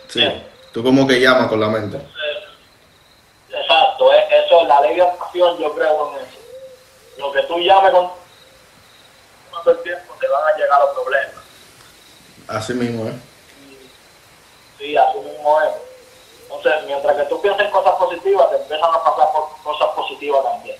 Sí. 0.09 0.19
Bien. 0.21 0.49
Tú 0.73 0.83
como 0.83 1.07
que 1.07 1.21
llamas 1.21 1.49
con 1.49 1.61
la 1.61 1.69
mente. 1.69 1.97
Entonces, 1.99 2.49
exacto, 3.51 4.13
es- 4.13 4.25
eso, 4.45 4.65
la 4.67 4.81
ley 4.81 4.97
de 4.97 5.03
atracción, 5.03 5.59
yo 5.59 5.73
creo 5.75 6.11
en 6.13 6.25
eso. 6.27 6.39
Lo 7.19 7.31
que 7.33 7.43
tú 7.43 7.59
llames 7.59 7.93
con 7.93 8.11
todo 9.63 9.71
el 9.75 9.83
tiempo 9.83 10.15
te 10.19 10.27
van 10.29 10.43
a 10.55 10.57
llegar 10.59 10.81
los 10.81 10.91
problemas. 10.91 11.45
Así 12.49 12.73
mismo, 12.75 13.09
¿eh? 13.09 13.13
Sí, 14.79 14.97
así 14.97 15.19
mismo 15.19 15.61
es. 15.61 15.69
Entonces, 16.51 16.83
mientras 16.87 17.17
que 17.17 17.23
tú 17.25 17.41
pienses 17.41 17.67
en 17.67 17.71
cosas 17.71 17.95
positivas, 17.95 18.51
te 18.51 18.57
empiezan 18.57 18.91
a 18.93 19.03
pasar 19.05 19.33
por 19.33 19.49
cosas 19.63 19.89
positivas 19.95 20.43
también. 20.43 20.77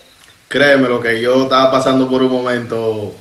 Créeme 0.53 0.87
lo 0.87 1.01
que 1.01 1.19
yo 1.19 1.45
estaba 1.45 1.71
pasando 1.71 2.07
por 2.11 2.23
un 2.23 2.31
momento 2.31 3.13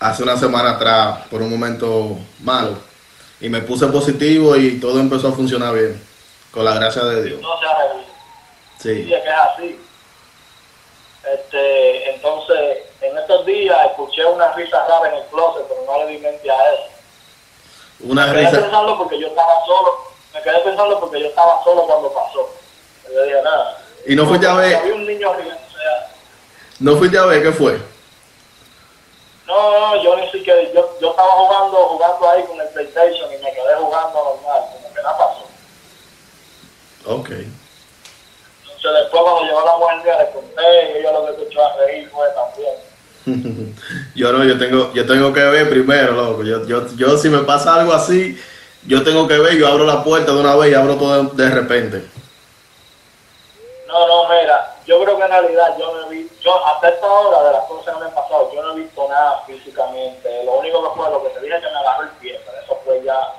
hace 0.00 0.22
una 0.22 0.34
semana 0.38 0.70
atrás, 0.72 1.26
por 1.30 1.42
un 1.42 1.50
momento 1.50 2.16
malo. 2.42 2.78
Y 3.38 3.50
me 3.50 3.60
puse 3.60 3.86
positivo 3.88 4.56
y 4.56 4.80
todo 4.80 4.98
empezó 4.98 5.28
a 5.28 5.32
funcionar 5.32 5.74
bien. 5.74 6.02
Con 6.50 6.64
la 6.64 6.72
gracia 6.72 7.04
de 7.04 7.22
Dios. 7.22 7.40
No 7.42 7.50
se. 7.60 7.66
Sí, 8.82 9.04
Sí. 9.04 9.12
es 9.12 9.22
que 9.22 9.28
es 9.28 9.34
así. 9.34 9.80
Este, 11.34 12.14
entonces, 12.14 12.78
en 13.02 13.18
estos 13.18 13.44
días 13.44 13.76
escuché 13.90 14.24
una 14.24 14.50
risa 14.54 14.86
rara 14.88 15.10
en 15.10 15.16
el 15.16 15.24
closet, 15.24 15.64
pero 15.68 15.82
no 15.86 15.98
le 16.06 16.12
di 16.12 16.18
mente 16.18 16.50
a 16.50 16.72
eso. 16.72 16.84
Una 18.00 18.26
me 18.26 18.32
quedé 18.32 18.46
risa. 18.46 18.60
pensando 18.62 18.96
porque 18.96 19.20
yo 19.20 19.26
estaba 19.26 19.52
solo. 19.66 19.98
Me 20.32 20.40
quedé 20.40 20.58
pensando 20.60 20.98
porque 20.98 21.20
yo 21.20 21.26
estaba 21.26 21.62
solo 21.62 21.82
cuando 21.82 22.10
pasó. 22.14 22.48
Yo 23.12 23.22
dije 23.24 23.42
nada. 23.42 23.82
Y 24.06 24.16
no 24.16 24.26
fuiste 24.26 24.46
a 24.46 24.54
ver- 24.54 24.76
Había 24.76 24.94
un 24.94 25.06
niño 25.06 25.34
riendo. 25.34 25.67
¿No 26.80 26.96
fuiste 26.96 27.18
a 27.18 27.26
ver 27.26 27.42
qué 27.42 27.52
fue? 27.52 27.80
No, 29.46 29.80
no, 29.80 30.02
yo 30.02 30.16
ni 30.16 30.30
siquiera, 30.30 30.60
yo, 30.74 30.96
yo 31.00 31.10
estaba 31.10 31.30
jugando, 31.30 31.76
jugando 31.76 32.30
ahí 32.30 32.42
con 32.44 32.60
el 32.60 32.68
PlayStation 32.68 33.32
y 33.32 33.42
me 33.42 33.50
quedé 33.52 33.74
jugando 33.78 34.12
normal, 34.12 34.62
como 34.72 34.94
que 34.94 35.02
nada 35.02 35.18
pasó. 35.18 35.48
Ok. 37.06 37.30
Entonces 37.30 39.02
después 39.02 39.22
cuando 39.22 39.42
llegó 39.42 39.64
la 39.64 39.76
mujer 39.78 40.04
mía 40.04 40.18
le 40.18 40.30
conté 40.30 40.92
y 40.92 40.98
ella 40.98 41.12
lo 41.12 41.24
que 41.24 41.32
escuchó 41.32 41.64
a 41.64 41.76
reír 41.78 42.10
fue 42.10 42.26
también. 42.34 43.74
yo 44.14 44.32
no, 44.32 44.44
yo 44.44 44.58
tengo, 44.58 44.92
yo 44.92 45.06
tengo 45.06 45.32
que 45.32 45.40
ver 45.40 45.68
primero, 45.68 46.12
loco. 46.12 46.44
Yo, 46.44 46.64
yo, 46.66 46.86
yo 46.96 47.18
si 47.18 47.28
me 47.28 47.38
pasa 47.38 47.74
algo 47.74 47.92
así, 47.92 48.38
yo 48.86 49.02
tengo 49.02 49.26
que 49.26 49.38
ver, 49.38 49.56
yo 49.56 49.66
abro 49.66 49.84
la 49.84 50.04
puerta 50.04 50.32
de 50.32 50.40
una 50.40 50.54
vez 50.54 50.72
y 50.72 50.74
abro 50.74 50.96
todo 50.96 51.24
de, 51.24 51.42
de 51.42 51.50
repente. 51.50 52.04
No, 53.86 54.06
no, 54.06 54.28
mira, 54.28 54.77
yo 54.88 55.04
creo 55.04 55.18
que 55.18 55.22
en 55.22 55.30
realidad 55.30 55.76
yo 55.78 55.94
no 55.94 56.06
he 56.06 56.14
visto, 56.16 56.34
yo 56.40 56.66
hasta 56.66 56.88
esta 56.88 57.06
hora 57.06 57.42
de 57.44 57.52
las 57.52 57.64
cosas 57.66 57.92
que 57.92 58.00
me 58.00 58.06
han 58.06 58.14
pasado, 58.14 58.50
yo 58.54 58.62
no 58.62 58.72
he 58.72 58.80
visto 58.80 59.06
nada 59.06 59.42
físicamente. 59.46 60.44
Lo 60.44 60.60
único 60.60 60.82
que 60.82 60.96
fue 60.98 61.10
lo 61.10 61.22
que 61.22 61.28
te 61.28 61.40
dije 61.42 61.60
que 61.60 61.68
me 61.68 61.76
agarró 61.76 62.04
el 62.04 62.10
pie, 62.12 62.40
pero 62.46 62.58
eso 62.58 62.80
fue 62.86 63.02
ya, 63.04 63.34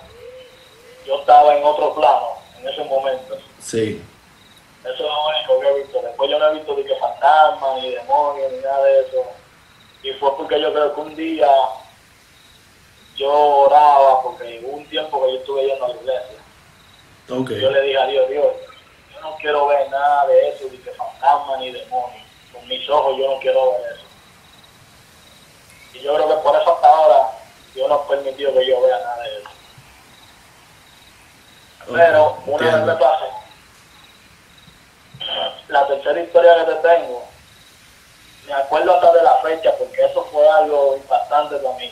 yo 1.07 1.19
estaba 1.19 1.55
en 1.55 1.63
otro 1.63 1.95
plano 1.95 2.33
en 2.59 2.67
ese 2.67 2.83
momento. 2.83 3.35
Sí. 3.57 3.99
Eso 4.81 4.93
es 4.93 4.99
lo 4.99 5.27
único 5.27 5.59
que 5.59 5.67
he 5.69 5.83
visto. 5.83 6.01
Después 6.03 6.29
yo 6.29 6.37
no 6.37 6.49
he 6.49 6.53
visto 6.53 6.75
ni 6.75 6.83
que 6.83 6.95
fantasmas, 6.97 7.81
ni 7.81 7.95
demonios, 7.95 8.51
ni 8.51 8.59
nada 8.59 8.83
de 8.83 9.01
eso. 9.01 9.23
Y 10.03 10.13
fue 10.13 10.37
porque 10.37 10.61
yo 10.61 10.71
creo 10.71 10.93
que 10.93 11.01
un 11.01 11.15
día 11.15 11.49
yo 13.15 13.31
oraba, 13.31 14.21
porque 14.21 14.61
hubo 14.63 14.77
un 14.77 14.85
tiempo 14.87 15.25
que 15.25 15.33
yo 15.33 15.39
estuve 15.39 15.65
yendo 15.65 15.85
a 15.85 15.87
la 15.89 15.95
iglesia. 15.95 16.39
Ok. 17.31 17.49
Yo 17.53 17.71
le 17.71 17.81
dije 17.81 17.97
a 17.97 18.05
Dios, 18.05 18.29
Dios, 18.29 18.45
no 19.29 19.37
quiero 19.37 19.67
ver 19.67 19.89
nada 19.89 20.25
de 20.27 20.49
eso, 20.49 20.65
ni 20.71 20.77
que 20.77 20.91
fantasmas, 20.91 21.59
ni 21.59 21.71
demonios. 21.71 22.27
Con 22.51 22.67
mis 22.67 22.89
ojos 22.89 23.17
yo 23.17 23.33
no 23.33 23.39
quiero 23.39 23.73
ver 23.73 23.93
eso. 23.93 24.05
Y 25.93 25.99
yo 26.01 26.15
creo 26.15 26.27
que 26.27 26.43
por 26.43 26.59
eso 26.59 26.73
hasta 26.73 26.87
ahora 26.87 27.31
Dios 27.73 27.87
no 27.87 27.95
ha 27.95 28.07
permitido 28.07 28.53
que 28.53 28.67
yo 28.67 28.81
vea 28.81 28.97
nada 28.99 29.23
de 29.23 29.37
eso. 29.39 29.49
Pero 31.91 32.37
una 32.45 32.75
vez 32.75 32.85
me 32.85 32.93
pasa, 32.95 33.25
la 35.67 35.87
tercera 35.87 36.21
historia 36.21 36.65
que 36.65 36.71
te 36.71 36.87
tengo, 36.87 37.23
me 38.45 38.53
acuerdo 38.53 38.95
hasta 38.95 39.11
de 39.13 39.23
la 39.23 39.35
fecha 39.37 39.75
porque 39.77 40.05
eso 40.05 40.23
fue 40.31 40.47
algo 40.49 40.95
impactante 40.97 41.57
para 41.57 41.77
mí. 41.77 41.91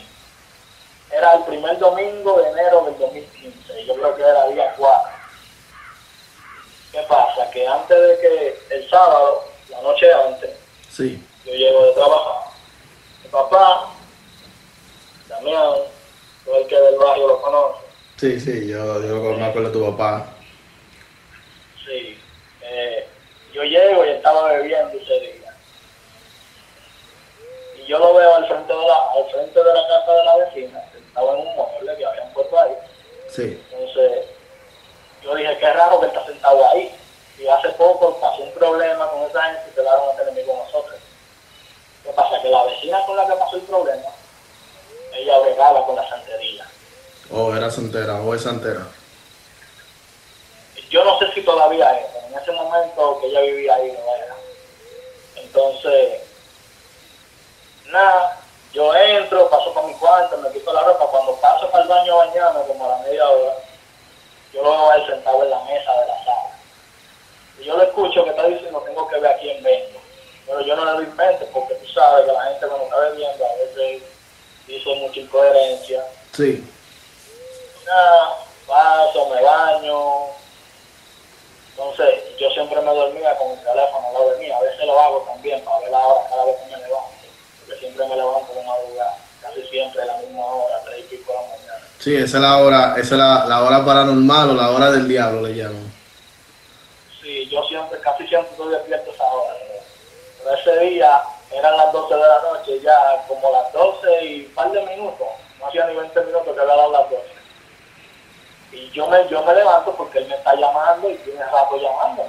Era 1.10 1.34
el 1.34 1.44
primer 1.44 1.78
domingo 1.78 2.40
de 2.40 2.50
enero 2.50 2.84
del 2.84 2.98
2015, 2.98 3.86
yo 3.86 3.94
creo 3.94 4.14
que 4.14 4.22
era 4.22 4.46
día 4.48 4.74
4. 4.76 5.17
¿Qué 6.92 7.00
pasa? 7.08 7.50
Que 7.50 7.66
antes 7.66 7.98
de 7.98 8.18
que 8.18 8.74
el 8.74 8.88
sábado, 8.90 9.44
la 9.68 9.80
noche 9.82 10.06
antes, 10.12 10.50
Sí. 10.90 11.22
yo 11.44 11.52
llego 11.52 11.86
de 11.86 11.92
trabajar. 11.92 12.50
Mi 13.22 13.28
papá, 13.30 13.90
Damián, 15.28 15.74
todo 16.44 16.56
el 16.58 16.66
que 16.66 16.80
del 16.80 16.96
barrio 16.96 17.28
lo 17.28 17.42
conoce, 17.42 17.78
Sí, 18.16 18.40
sí, 18.40 18.66
yo, 18.68 19.00
yo 19.02 19.44
acuerdo 19.44 19.68
de 19.68 19.72
tu 19.72 19.84
papá. 19.94 20.26
Sí. 21.86 22.18
Eh, 22.62 23.06
yo 23.52 23.62
llego 23.62 24.04
y 24.04 24.08
estaba 24.10 24.52
bebiendo 24.54 24.98
ese 24.98 25.20
día. 25.20 25.54
Y 27.76 27.86
yo 27.86 27.98
lo 28.00 28.14
veo 28.14 28.34
al 28.34 28.48
frente 28.48 28.72
de 28.72 28.86
la, 28.86 29.12
al 29.12 29.30
frente 29.30 29.58
de 29.62 29.72
la 29.72 29.86
casa 29.88 30.12
de 30.12 30.24
la 30.24 30.36
vecina, 30.36 30.84
estaba 30.96 31.32
en 31.32 31.46
un 31.46 31.54
mueble 31.54 31.96
que 31.96 32.04
habían 32.06 32.32
puesto 32.32 32.58
ahí. 32.60 32.72
Sí. 33.28 33.62
Entonces, 33.70 34.26
yo 35.22 35.34
dije, 35.34 35.58
qué 35.58 35.72
raro 35.72 36.00
que 36.00 36.06
está 36.06 36.24
sentado 36.24 36.68
ahí. 36.70 36.94
Y 37.38 37.46
hace 37.46 37.68
poco 37.70 38.18
pasó 38.20 38.42
un 38.42 38.52
problema 38.52 39.08
con 39.10 39.22
esa 39.22 39.42
gente 39.44 39.70
y 39.70 39.74
quedaron 39.74 40.10
a 40.10 40.16
ser 40.16 40.28
enemigos 40.28 40.58
nosotros. 40.66 40.98
¿Qué 42.02 42.10
pasa? 42.10 42.42
Que 42.42 42.48
la 42.48 42.64
vecina 42.64 43.04
con 43.06 43.16
la 43.16 43.26
que 43.26 43.34
pasó 43.34 43.56
el 43.56 43.62
problema, 43.62 44.08
ella 45.12 45.38
bregaba 45.38 45.86
con 45.86 45.96
la 45.96 46.08
santería. 46.08 46.66
O 47.30 47.54
era 47.54 47.70
santera, 47.70 48.20
o 48.20 48.34
es 48.34 48.42
santera. 48.42 48.86
yo 50.90 51.04
no 51.04 51.18
sé 51.18 51.30
si 51.32 51.42
todavía 51.42 51.90
es, 51.98 52.06
pero 52.12 52.26
en 52.26 52.42
ese 52.42 52.52
momento 52.52 53.18
que 53.20 53.26
ella 53.28 53.40
vivía 53.42 53.74
ahí 53.74 53.92
no 53.92 54.16
era. 54.16 54.36
Entonces, 55.36 56.22
nada, 57.86 58.40
yo 58.72 58.94
entro, 58.94 59.48
paso 59.50 59.72
por 59.74 59.86
mi 59.86 59.94
cuarto, 59.94 60.38
me 60.38 60.50
quito 60.50 60.72
la 60.72 60.82
ropa, 60.82 61.06
cuando 61.06 61.36
paso 61.36 61.70
para 61.70 61.84
el 61.84 61.88
baño 61.88 62.14
a 62.20 62.26
bañarme, 62.26 62.60
como 62.66 62.84
a 62.84 62.88
la 62.88 63.04
media 63.04 63.28
hora, 63.28 63.54
yo 64.52 64.62
lo 64.62 64.70
veo 64.70 64.90
a 64.90 64.96
él 64.96 65.06
sentado 65.06 65.42
en 65.44 65.50
la 65.50 65.60
mesa 65.64 65.92
de 66.00 66.06
la 66.06 66.24
sala. 66.24 66.50
Y 67.60 67.64
yo 67.64 67.76
lo 67.76 67.82
escucho 67.82 68.24
que 68.24 68.30
está 68.30 68.44
diciendo, 68.46 68.80
tengo 68.86 69.08
que 69.08 69.18
ver 69.20 69.32
a 69.32 69.38
quién 69.38 69.62
vengo. 69.62 70.00
Pero 70.46 70.60
yo 70.62 70.76
no 70.76 70.84
le 70.84 70.90
doy 70.92 71.06
mente 71.14 71.44
porque 71.52 71.74
tú 71.74 71.86
sabes 71.92 72.24
que 72.26 72.32
la 72.32 72.42
gente 72.44 72.66
cuando 72.66 72.84
está 72.84 72.98
bebiendo 73.00 73.44
a 73.46 73.54
veces 73.56 74.02
dice 74.66 74.94
mucha 74.96 75.20
incoherencia 75.20 76.04
Sí. 76.34 76.64
nada, 77.84 78.36
paso, 78.66 79.28
me 79.28 79.42
baño. 79.42 80.26
Entonces, 81.70 82.36
yo 82.38 82.50
siempre 82.50 82.80
me 82.80 82.92
dormía 82.94 83.36
con 83.36 83.50
el 83.52 83.60
teléfono 83.62 84.30
de 84.30 84.38
mí. 84.38 84.50
A 84.50 84.60
veces 84.60 84.84
lo 84.84 84.98
hago 84.98 85.18
también 85.22 85.62
para 85.64 85.78
ver 85.80 85.90
la 85.90 85.98
hora 86.06 86.28
cada 86.28 86.44
vez 86.46 86.56
que 86.56 86.66
me 86.76 86.76
levanto. 86.78 87.10
Porque 87.60 87.80
siempre 87.80 88.06
me 88.06 88.16
levanto 88.16 88.52
de 88.52 88.62
madrugada. 88.64 89.18
Casi 89.42 89.62
siempre 89.68 90.02
a 90.02 90.06
la 90.06 90.16
misma 90.18 90.44
hora, 90.44 90.80
tres 90.84 91.00
y 91.00 91.02
pico 91.04 91.32
de 91.32 91.38
la 91.38 91.44
mañana. 91.44 91.67
Sí, 91.98 92.14
esa 92.14 92.36
es 92.36 92.42
la 92.42 92.58
hora, 92.58 92.94
esa 92.96 93.14
es 93.14 93.18
la, 93.18 93.44
la 93.46 93.62
hora 93.62 93.84
paranormal 93.84 94.50
o 94.50 94.54
la 94.54 94.70
hora 94.70 94.90
del 94.92 95.08
diablo 95.08 95.42
le 95.42 95.54
llaman. 95.54 95.92
Sí, 97.20 97.48
yo 97.48 97.62
siempre, 97.64 97.98
casi 98.00 98.26
siempre 98.28 98.50
estoy 98.52 98.72
despierto 98.72 99.10
a 99.10 99.14
esa 99.14 99.24
hora. 99.24 99.54
Pero 100.44 100.56
ese 100.56 100.78
día 100.86 101.22
eran 101.52 101.76
las 101.76 101.92
12 101.92 102.14
de 102.14 102.20
la 102.20 102.42
noche, 102.52 102.80
ya 102.80 103.24
como 103.26 103.50
las 103.50 103.72
12 103.72 104.24
y 104.24 104.46
un 104.46 104.54
par 104.54 104.70
de 104.70 104.80
minutos, 104.86 105.26
no 105.58 105.66
hacía 105.66 105.86
ni 105.86 105.96
20 105.96 106.20
minutos 106.20 106.54
que 106.54 106.60
había 106.60 106.74
dado 106.76 106.92
las 106.92 107.10
12. 107.10 107.22
Y 108.72 108.90
yo 108.90 109.06
me, 109.08 109.26
yo 109.28 109.42
me 109.44 109.54
levanto 109.54 109.92
porque 109.96 110.18
él 110.18 110.26
me 110.28 110.34
está 110.36 110.54
llamando 110.54 111.10
y 111.10 111.14
tiene 111.16 111.42
rato 111.44 111.76
llamando. 111.80 112.24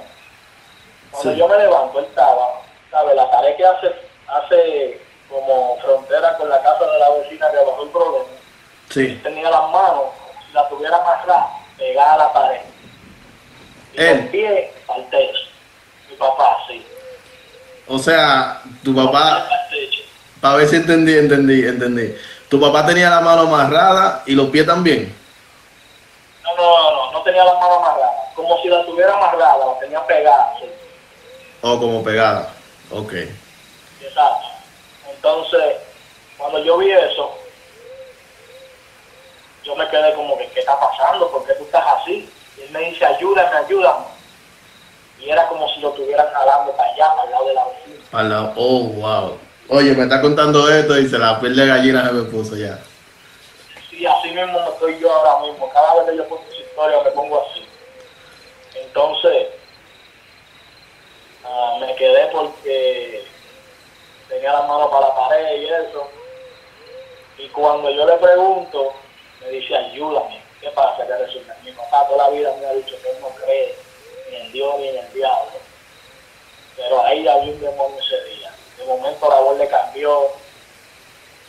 Cuando 1.12 1.32
Sí. 1.32 1.38
yo 1.38 1.46
me 1.48 1.58
levanto, 1.58 1.98
él 1.98 2.06
estaba, 2.06 2.60
¿sabes? 2.90 3.14
La 3.14 3.30
pared 3.30 3.56
que 3.56 3.66
hace, 3.66 3.94
hace 4.26 5.00
como 5.28 5.78
frontera 5.80 6.36
con 6.38 6.48
la 6.48 6.60
casa 6.62 6.84
de 6.90 6.98
la 6.98 7.10
vecina 7.10 7.50
que 7.50 7.56
bajó 7.58 7.82
el 7.84 7.90
problema, 7.90 8.24
Sí. 8.90 9.20
tenía 9.22 9.48
las 9.50 9.70
manos, 9.70 10.10
si 10.46 10.52
la 10.52 10.68
tuviera 10.68 10.96
amarrada, 10.96 11.48
pegada 11.78 12.14
a 12.14 12.16
la 12.18 12.32
pared. 12.32 12.60
Y 13.94 14.02
los 14.02 14.26
pies 14.30 14.70
al 14.88 15.08
techo. 15.10 15.38
Mi 16.10 16.16
papá, 16.16 16.56
sí. 16.68 16.84
O 17.86 17.98
sea, 17.98 18.60
tu 18.84 18.94
papá, 18.94 19.48
para 20.40 20.56
ver 20.56 20.68
si 20.68 20.76
entendí, 20.76 21.16
entendí, 21.16 21.64
entendí. 21.66 22.14
Tu 22.48 22.60
papá 22.60 22.84
tenía 22.84 23.10
la 23.10 23.20
mano 23.20 23.42
amarrada 23.42 24.22
y 24.26 24.34
los 24.34 24.48
pies 24.50 24.66
también. 24.66 25.14
No, 26.42 26.56
no, 26.56 26.62
no, 26.62 26.90
no, 27.06 27.12
no 27.12 27.22
tenía 27.22 27.44
las 27.44 27.54
manos 27.54 27.78
amarradas. 27.78 28.10
Como 28.34 28.60
si 28.62 28.68
la 28.68 28.84
tuviera 28.86 29.14
amarrada, 29.16 29.56
la 29.58 29.78
tenía 29.78 30.04
pegada. 30.06 30.52
sí. 30.60 30.66
O 31.62 31.78
como 31.78 32.02
pegada. 32.02 32.50
Ok. 32.90 33.12
Exacto. 34.00 34.48
Entonces, 35.14 35.76
cuando 36.38 36.64
yo 36.64 36.78
vi 36.78 36.90
eso, 36.90 37.36
yo 39.64 39.76
me 39.76 39.88
quedé 39.88 40.14
como 40.14 40.36
que, 40.38 40.48
¿qué 40.48 40.60
está 40.60 40.78
pasando? 40.78 41.30
¿Por 41.30 41.44
qué 41.46 41.54
tú 41.54 41.64
estás 41.64 41.84
así? 42.00 42.28
Y 42.56 42.62
él 42.62 42.70
me 42.70 42.80
dice, 42.80 43.04
ayúdame, 43.04 43.56
ayúdame. 43.56 44.04
Y 45.18 45.30
era 45.30 45.46
como 45.48 45.68
si 45.74 45.80
lo 45.80 45.90
estuvieran 45.90 46.26
jalando 46.32 46.72
para 46.72 46.90
allá, 46.92 47.10
para 47.14 47.24
el 47.24 47.30
lado 47.30 47.46
de 47.46 47.54
la 47.54 47.64
vecina. 47.66 48.04
Para 48.10 48.28
la- 48.28 48.52
Oh, 48.56 48.84
wow. 48.84 49.38
Oye, 49.68 49.92
me 49.94 50.04
está 50.04 50.20
contando 50.20 50.68
esto 50.68 50.98
y 50.98 51.08
se 51.08 51.18
la 51.18 51.38
piel 51.38 51.54
de 51.54 51.66
gallina 51.66 52.06
se 52.06 52.12
me 52.12 52.22
puso 52.24 52.56
ya. 52.56 52.78
Sí, 53.88 54.04
así 54.06 54.30
mismo 54.30 54.60
me 54.60 54.68
estoy 54.70 54.98
yo 54.98 55.12
ahora 55.12 55.46
mismo. 55.46 55.70
Cada 55.72 55.94
vez 55.96 56.10
que 56.10 56.16
yo 56.16 56.28
cuento 56.28 56.50
esa 56.50 56.62
historia 56.62 57.02
me 57.04 57.10
pongo 57.10 57.46
así. 57.48 57.66
Entonces, 58.74 59.48
ah, 61.44 61.76
me 61.80 61.94
quedé 61.96 62.26
porque 62.32 63.24
tenía 64.28 64.52
las 64.52 64.66
manos 64.68 64.88
para 64.90 65.08
la 65.08 65.14
pared 65.14 65.60
y 65.60 65.66
eso. 65.66 66.10
Y 67.38 67.48
cuando 67.50 67.90
yo 67.90 68.06
le 68.06 68.16
pregunto, 68.16 68.94
me 69.40 69.48
dice, 69.48 69.76
ayúdame. 69.76 70.42
¿Qué 70.60 70.68
pasa? 70.70 71.06
Que 71.06 71.16
resulta? 71.16 71.56
Mi 71.64 71.72
papá 71.72 72.06
toda 72.06 72.28
la 72.28 72.30
vida 72.30 72.54
me 72.60 72.66
ha 72.66 72.72
dicho 72.72 72.94
que 73.02 73.10
él 73.10 73.16
no 73.20 73.28
cree 73.30 73.74
ni 74.30 74.36
en 74.36 74.52
Dios 74.52 74.78
ni 74.78 74.88
en 74.88 74.96
el 74.98 75.12
diablo. 75.12 75.52
Pero 76.76 77.04
ahí 77.04 77.26
había 77.26 77.52
un 77.52 77.60
demonio 77.60 77.98
ese 77.98 78.22
día. 78.24 78.52
De 78.78 78.84
momento 78.84 79.28
la 79.28 79.40
voz 79.40 79.58
le 79.58 79.68
cambió, 79.68 80.32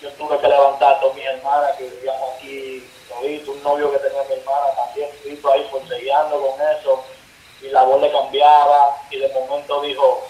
yo 0.02 0.10
tuve 0.14 0.38
que 0.40 0.48
levantar 0.48 0.94
a 0.94 1.00
todas 1.00 1.16
mis 1.16 1.26
hermanas 1.26 1.78
que 1.78 1.84
vivíamos 1.84 2.36
aquí, 2.36 2.90
todito, 3.08 3.52
un 3.52 3.64
novio 3.64 3.92
que 3.92 4.00
tenía 4.00 4.24
mi 4.24 4.34
hermana 4.34 4.68
también, 4.76 5.10
todito 5.22 5.52
ahí 5.52 5.68
forcejeando 5.70 6.42
con 6.42 6.62
eso, 6.62 7.04
y 7.62 7.68
la 7.68 7.84
voz 7.84 8.02
le 8.02 8.12
cambiaba, 8.12 8.98
y 9.12 9.20
de 9.20 9.28
momento 9.30 9.82
dijo, 9.82 10.28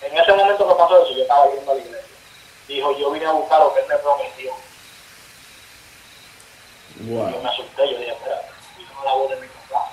en 0.00 0.16
ese 0.16 0.32
momento 0.32 0.68
que 0.68 0.74
pasó 0.74 1.02
eso, 1.02 1.12
yo 1.12 1.22
estaba 1.22 1.50
yendo 1.50 1.72
a 1.72 1.74
la 1.74 1.80
iglesia, 1.80 2.16
dijo, 2.68 2.96
yo 2.96 3.10
vine 3.10 3.26
a 3.26 3.32
buscar 3.32 3.60
lo 3.60 3.74
que 3.74 3.80
él 3.80 3.86
me 3.88 3.96
prometió, 3.96 4.23
yo 7.08 7.14
Wow. 7.16 7.42
me 7.42 7.48
asusté, 7.48 7.90
yo 7.90 7.98
dije, 7.98 8.12
espera, 8.12 8.40
y 8.78 9.04
la 9.04 9.12
voz 9.12 9.30
de 9.30 9.36
mi 9.36 9.46
papá. 9.48 9.90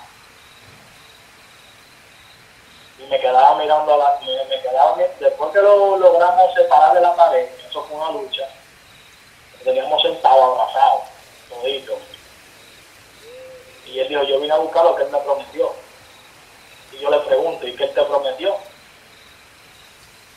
Y 2.98 3.02
me 3.04 3.20
quedaba 3.20 3.56
mirando 3.58 3.94
a 3.94 3.96
la, 3.98 4.20
me, 4.20 4.44
me 4.56 4.62
quedaba, 4.62 4.96
después 5.20 5.50
que 5.52 5.60
lo 5.60 5.98
logramos 5.98 6.54
separar 6.54 6.94
de 6.94 7.00
la 7.00 7.14
pared, 7.16 7.48
eso 7.68 7.84
fue 7.84 7.96
una 7.96 8.10
lucha, 8.12 8.48
teníamos 9.64 10.00
sentados, 10.02 10.58
abrazados, 10.60 11.02
toditos. 11.48 11.98
Y 13.86 13.98
él 14.00 14.08
dijo, 14.08 14.22
yo 14.22 14.40
vine 14.40 14.52
a 14.54 14.58
buscar 14.58 14.84
lo 14.84 14.94
que 14.96 15.02
él 15.02 15.10
me 15.10 15.18
prometió. 15.18 15.72
Y 16.92 16.98
yo 16.98 17.10
le 17.10 17.18
pregunto, 17.20 17.66
¿y 17.66 17.74
qué 17.76 17.84
él 17.84 17.94
te 17.94 18.02
prometió? 18.02 18.56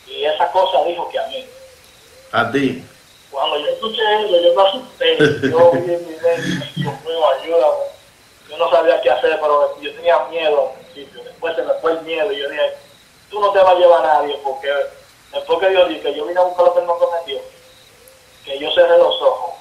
Y 0.07 0.25
esa 0.25 0.51
cosa 0.51 0.83
dijo 0.83 1.07
que 1.09 1.19
a 1.19 1.27
mí. 1.27 1.47
A 2.31 2.51
ti. 2.51 2.85
Cuando 3.35 3.57
yo 3.57 3.67
escuché 3.67 4.01
eso, 4.23 4.39
yo 4.39 4.53
me 4.53 4.63
asusté. 4.63 5.17
Yo 5.49 5.71
vi 5.73 5.93
en 5.93 6.07
mi 6.07 6.15
mente, 6.15 6.71
Dios 6.77 6.93
mío, 7.03 7.29
ayúdame. 7.31 7.83
Yo 8.49 8.57
no 8.57 8.69
sabía 8.69 9.01
qué 9.01 9.11
hacer, 9.11 9.37
pero 9.41 9.77
yo 9.81 9.93
tenía 9.93 10.19
miedo 10.29 10.71
al 10.71 10.79
principio. 10.79 11.21
Después 11.21 11.53
se 11.53 11.63
me 11.63 11.73
fue 11.73 11.91
el 11.91 12.01
miedo 12.03 12.31
y 12.31 12.37
yo 12.39 12.49
dije, 12.49 12.77
tú 13.29 13.41
no 13.41 13.51
te 13.51 13.59
vas 13.59 13.75
a 13.75 13.79
llevar 13.79 14.05
a 14.05 14.13
nadie, 14.21 14.39
porque 14.41 14.71
después 15.33 15.59
que 15.59 15.69
Dios 15.69 15.89
dijo 15.89 16.03
que 16.03 16.15
yo 16.15 16.25
vine 16.25 16.39
a 16.39 16.43
buscar 16.43 16.65
lo 16.65 16.73
que 16.75 16.79
él 16.79 16.85
me 16.85 16.93
prometió, 16.93 17.41
que 18.45 18.57
yo 18.57 18.71
cerré 18.71 18.97
los 18.97 19.21
ojos, 19.21 19.55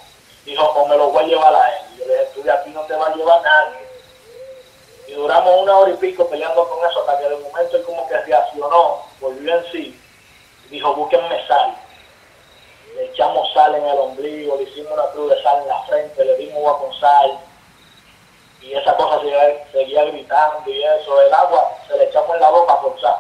dijo, 0.44 0.62
o 0.62 0.87
me 0.87 0.96
lo 0.96 1.08
voy 1.08 1.24
a 1.24 1.26
llevar 1.26 1.54
a 1.56 1.76
él. 1.76 1.82
Y 1.94 1.98
yo 1.98 2.06
le 2.06 2.12
dije, 2.12 2.28
tú 2.32 2.42
de 2.44 2.52
aquí 2.52 2.70
no 2.70 2.82
te 2.82 2.94
vas 2.94 3.08
a 3.08 3.16
llevar 3.16 3.42
nadie. 3.42 3.88
Y 5.08 5.12
duramos 5.14 5.62
una 5.62 5.78
hora 5.78 5.90
y 5.90 5.96
pico 5.96 6.28
peleando 6.28 6.68
con 6.68 6.88
eso 6.88 7.00
hasta 7.00 7.18
que 7.18 7.28
de 7.28 7.37
momento 7.38 7.76
él 7.76 7.82
como 7.82 8.06
que 8.06 8.18
reaccionó, 8.18 9.02
volvió 9.20 9.56
en 9.56 9.64
sí, 9.72 10.00
y 10.66 10.68
dijo, 10.68 10.94
búsquenme 10.94 11.44
sal 11.48 11.84
echamos 13.14 13.53
sal 13.53 13.74
en 13.74 13.85
el 13.87 13.98
ombligo, 13.98 14.57
le 14.57 14.64
hicimos 14.64 14.92
una 14.92 15.07
cruz 15.12 15.31
de 15.31 15.42
sal 15.42 15.62
en 15.62 15.68
la 15.68 15.83
frente, 15.85 16.24
le 16.24 16.37
dimos 16.37 16.57
agua 16.59 16.81
con 16.81 16.94
sal, 16.98 17.38
y 18.61 18.72
esa 18.74 18.96
cosa 18.96 19.20
seguía, 19.20 19.66
seguía 19.72 20.05
gritando 20.07 20.70
y 20.70 20.83
eso, 20.83 21.22
el 21.22 21.33
agua 21.33 21.77
se 21.87 21.96
le 21.96 22.05
echamos 22.05 22.35
en 22.35 22.40
la 22.40 22.50
boca 22.50 22.81
por 22.81 23.00
sal. 23.00 23.16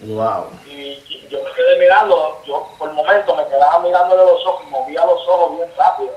Wow. 0.00 0.46
Y 0.66 1.28
yo 1.28 1.42
me 1.44 1.52
quedé 1.52 1.78
mirando, 1.78 2.42
yo 2.46 2.68
por 2.78 2.88
el 2.88 2.94
momento 2.96 3.36
me 3.36 3.46
quedaba 3.46 3.78
mirándole 3.80 4.24
los 4.24 4.44
ojos 4.46 4.64
y 4.66 4.70
movía 4.70 5.04
los 5.04 5.28
ojos 5.28 5.56
bien 5.56 5.70
rápido, 5.76 6.10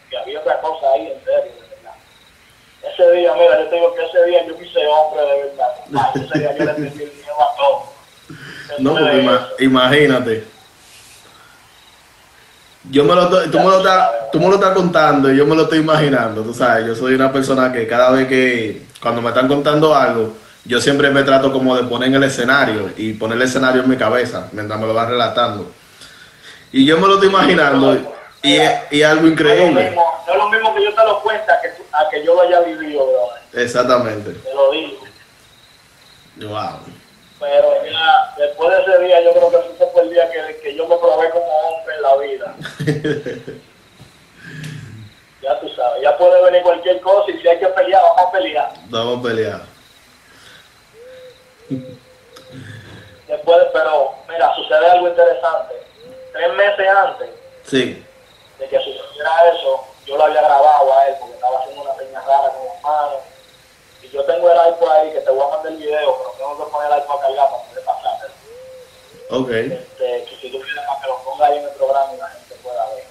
porque 0.00 0.18
había 0.18 0.40
otra 0.40 0.60
cosa 0.60 0.92
ahí 0.92 1.12
en 1.12 1.24
serio, 1.24 1.52
de 1.52 1.76
verdad. 1.76 1.94
Ese 2.82 3.10
día, 3.12 3.34
mira, 3.34 3.60
yo 3.60 3.68
te 3.68 3.76
digo 3.76 3.94
que 3.94 4.04
ese 4.06 4.24
día 4.24 4.46
yo 4.46 4.56
me 4.56 4.66
hice 4.66 4.86
hombre 4.86 5.22
de 5.22 5.42
verdad. 5.44 5.74
Ay, 5.94 6.22
ese 6.24 6.38
día 6.38 6.56
yo 6.56 6.64
le 6.64 6.72
perdí 6.72 7.02
el 7.02 7.12
miedo 7.12 7.40
a 7.40 7.56
todo. 7.56 7.82
No, 8.78 8.92
porque 8.92 9.64
imagínate. 9.64 10.57
Yo 12.90 13.04
me 13.04 13.14
lo, 13.14 13.22
estoy- 13.24 13.50
tú, 13.50 13.58
me 13.58 13.64
lo 13.64 13.78
estás, 13.78 14.10
tú 14.32 14.40
me 14.40 14.48
lo 14.48 14.54
estás 14.54 14.70
contando 14.74 15.30
y 15.32 15.36
yo 15.36 15.44
me 15.46 15.54
lo 15.54 15.62
estoy 15.64 15.78
imaginando, 15.78 16.42
tú 16.42 16.54
sabes, 16.54 16.86
yo 16.86 16.94
soy 16.94 17.14
una 17.14 17.30
persona 17.32 17.72
que 17.72 17.86
cada 17.86 18.10
vez 18.12 18.26
que, 18.28 18.86
cuando 19.02 19.20
me 19.20 19.28
están 19.28 19.46
contando 19.46 19.94
algo, 19.94 20.32
yo 20.64 20.80
siempre 20.80 21.10
me 21.10 21.22
trato 21.22 21.52
como 21.52 21.76
de 21.76 21.84
poner 21.84 22.08
en 22.08 22.14
el 22.16 22.24
escenario 22.24 22.90
y 22.96 23.12
poner 23.14 23.36
el 23.36 23.42
escenario 23.42 23.82
en 23.82 23.90
mi 23.90 23.96
cabeza 23.96 24.48
mientras 24.52 24.78
me 24.80 24.86
lo 24.86 24.94
van 24.94 25.08
relatando. 25.10 25.70
Y 26.72 26.84
yo 26.86 26.98
me 26.98 27.06
lo 27.06 27.14
estoy 27.14 27.28
imaginando 27.28 27.94
y 28.42 28.54
es, 28.56 28.72
y 28.90 29.02
algo 29.02 29.22
No 29.22 29.28
es, 29.28 29.40
lo 29.40 29.42
increíble. 29.44 29.84
mismo, 29.84 30.02
no 30.26 30.32
es 30.32 30.38
lo 30.38 30.48
mismo 30.50 30.74
que 30.74 30.84
yo 30.84 30.94
te 30.94 31.04
lo 31.04 31.20
cuenta 31.20 31.58
que, 31.62 31.68
tú- 31.70 31.82
a 31.92 32.08
que 32.10 32.24
yo 32.24 32.34
lo 32.34 32.42
haya 32.42 32.60
vivido. 32.60 33.06
Exactamente. 33.52 34.32
te 34.32 34.54
lo 34.54 34.70
digo. 34.70 34.98
Wow. 36.40 36.80
Pero 37.40 37.84
ya, 37.84 38.34
después 38.36 38.70
de 38.70 38.82
ese 38.82 38.98
día, 39.04 39.20
yo 39.22 39.32
creo 39.32 39.50
que 39.50 39.56
ese 39.72 39.86
fue 39.92 40.02
el 40.02 40.10
día 40.10 40.28
que, 40.30 40.56
que 40.60 40.74
yo 40.74 40.86
me 40.88 40.96
probé 40.96 41.30
como 41.30 41.46
hombre 41.46 41.94
en 41.94 42.02
la 42.02 42.16
vida. 42.16 42.54
ya 45.42 45.60
tú 45.60 45.68
sabes, 45.70 46.02
ya 46.02 46.16
puede 46.18 46.42
venir 46.42 46.62
cualquier 46.62 47.00
cosa 47.00 47.30
y 47.30 47.40
si 47.40 47.46
hay 47.48 47.58
que 47.60 47.68
pelear, 47.68 48.02
vamos 48.02 48.20
a 48.26 48.32
pelear. 48.32 48.72
Vamos 48.88 49.18
a 49.18 49.22
pelear. 49.22 49.60
Después, 53.28 53.58
pero 53.72 54.14
mira, 54.28 54.54
sucede 54.56 54.90
algo 54.90 55.08
interesante. 55.08 55.74
Tres 56.32 56.52
meses 56.54 56.88
antes 56.88 57.30
Sí. 57.64 58.04
de 58.58 58.68
que 58.68 58.78
sucediera 58.78 59.30
eso, 59.54 59.84
yo 60.06 60.16
lo 60.16 60.24
había 60.24 60.40
grabado 60.42 60.92
a 60.98 61.06
él 61.08 61.14
porque 61.20 61.34
estaba 61.34 61.58
haciendo 61.60 61.82
una 61.82 61.94
señal 61.96 62.22
rara 62.26 62.48
con 62.50 62.66
las 62.66 62.82
manos. 62.82 63.20
Yo 64.12 64.24
tengo 64.24 64.50
el 64.50 64.58
iPod 64.72 64.90
ahí 64.90 65.12
que 65.12 65.20
te 65.20 65.30
voy 65.30 65.46
a 65.46 65.48
mandar 65.50 65.72
el 65.72 65.78
video, 65.78 66.16
pero 66.18 66.30
tengo 66.38 66.64
que 66.64 66.70
poner 66.72 66.92
el 66.92 66.98
iPod 66.98 67.16
a 67.16 67.20
cargar 67.20 67.50
para 67.50 67.62
poder 67.64 67.84
pasar. 67.84 68.30
Ok. 69.30 69.50
Este, 69.50 70.24
que 70.24 70.36
si 70.40 70.50
tú 70.50 70.60
quieres 70.60 70.84
para 70.86 71.00
que 71.00 71.08
lo 71.08 71.18
ponga 71.24 71.46
ahí 71.46 71.58
en 71.58 71.64
el 71.64 71.70
programa 71.70 72.14
y 72.14 72.16
la 72.16 72.28
gente 72.28 72.54
pueda 72.62 72.86
ver. 72.94 73.04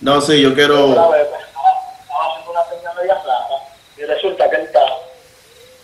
No, 0.00 0.20
sí, 0.20 0.40
yo 0.40 0.54
quiero... 0.54 0.88
vez, 1.10 1.26
pues, 1.28 1.42
estaba, 1.42 2.28
haciendo 2.28 2.50
una 2.50 2.64
señal 2.68 2.94
media 2.96 3.14
rara 3.14 3.48
y 3.96 4.04
resulta 4.04 4.50
que 4.50 4.56
él 4.56 4.62
está 4.62 4.84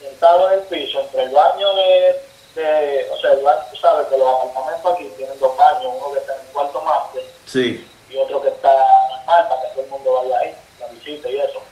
sentado 0.00 0.50
en 0.52 0.60
el 0.60 0.64
piso 0.66 1.00
entre 1.00 1.22
el 1.24 1.30
baño 1.30 1.74
de, 1.74 2.22
de 2.54 3.10
o 3.10 3.16
sea, 3.18 3.32
el 3.32 3.42
baño, 3.42 3.62
tú 3.70 3.76
sabes 3.76 4.06
que 4.08 4.16
los 4.16 4.28
apartamentos 4.28 4.94
aquí 4.94 5.12
tienen 5.16 5.38
dos 5.40 5.56
baños, 5.56 5.92
uno 5.96 6.12
que 6.12 6.18
está 6.20 6.34
en 6.34 6.40
el 6.40 6.46
cuarto 6.52 6.80
máster 6.82 7.24
Sí. 7.46 7.88
y 8.08 8.16
otro 8.16 8.42
que 8.42 8.48
está 8.48 8.72
normal 9.10 9.48
para 9.48 9.62
que 9.62 9.68
todo 9.68 9.84
el 9.84 9.90
mundo 9.90 10.12
vaya 10.22 10.38
ahí, 10.38 10.54
la 10.78 10.86
visita 10.88 11.28
y 11.28 11.40
eso. 11.40 11.62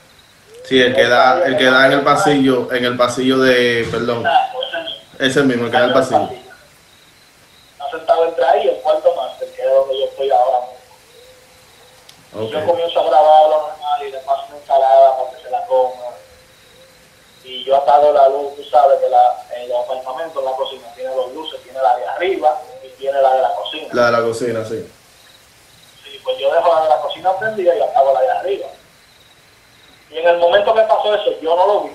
Sí, 0.69 0.79
el 0.79 0.93
que 0.93 1.07
da, 1.07 1.41
el 1.47 1.57
que 1.57 1.65
da 1.65 1.87
en 1.87 1.93
el 1.93 2.03
pasillo, 2.03 2.71
en 2.71 2.85
el 2.85 2.95
pasillo 2.95 3.39
de, 3.39 3.87
perdón, 3.89 4.23
ese 5.17 5.41
mismo. 5.41 5.65
el 5.65 5.71
que 5.71 5.77
da 5.77 5.83
en 5.85 5.89
el 5.89 5.93
pasillo. 5.95 6.29
Está 7.71 7.89
sentado 7.89 8.25
entre 8.25 8.45
ahí 8.45 8.65
y 8.65 8.67
el 8.67 8.75
cuarto 8.75 9.15
máster, 9.15 9.49
que 9.49 9.63
es 9.63 9.67
donde 9.67 9.99
yo 9.99 10.05
estoy 10.05 10.29
ahora 10.29 10.67
mismo. 10.67 12.51
Yo 12.51 12.65
comienzo 12.67 12.99
a 12.99 13.03
grabarlo 13.03 13.67
normal 13.67 14.07
y 14.07 14.11
le 14.11 14.19
paso 14.19 14.43
una 14.47 14.57
ensalada 14.57 15.17
para 15.17 15.31
que 15.31 15.41
se 15.43 15.49
la 15.49 15.65
coma. 15.65 15.93
Y 17.43 17.63
yo 17.63 17.75
apago 17.75 18.13
la 18.13 18.29
luz, 18.29 18.55
tú 18.55 18.63
sabes 18.65 18.99
que 18.99 19.09
la, 19.09 19.43
en 19.55 19.69
los 19.69 19.83
apartamentos, 19.85 20.43
la 20.43 20.51
cocina 20.51 20.87
tiene 20.93 21.09
dos 21.15 21.33
luces, 21.33 21.59
tiene 21.63 21.81
la 21.81 21.97
de 21.97 22.05
arriba 22.05 22.61
y 22.85 22.89
tiene 22.89 23.19
la 23.19 23.33
de 23.33 23.41
la 23.41 23.55
cocina. 23.55 23.87
La 23.93 24.05
de 24.05 24.11
la 24.11 24.21
cocina, 24.21 24.63
sí. 24.65 24.87
Sí, 26.03 26.21
pues 26.23 26.37
yo 26.37 26.53
dejo 26.53 26.75
la 26.75 26.83
de 26.83 26.89
la 26.89 27.01
cocina 27.01 27.35
prendida 27.39 27.75
y 27.75 27.81
apago 27.81 28.13
la 28.13 28.21
de 28.21 28.29
arriba. 28.29 28.67
Y 30.11 30.17
en 30.17 30.27
el 30.27 30.37
momento 30.37 30.73
que 30.73 30.81
pasó 30.81 31.13
eso, 31.15 31.31
yo 31.41 31.55
no 31.55 31.65
lo 31.67 31.81
vi. 31.81 31.91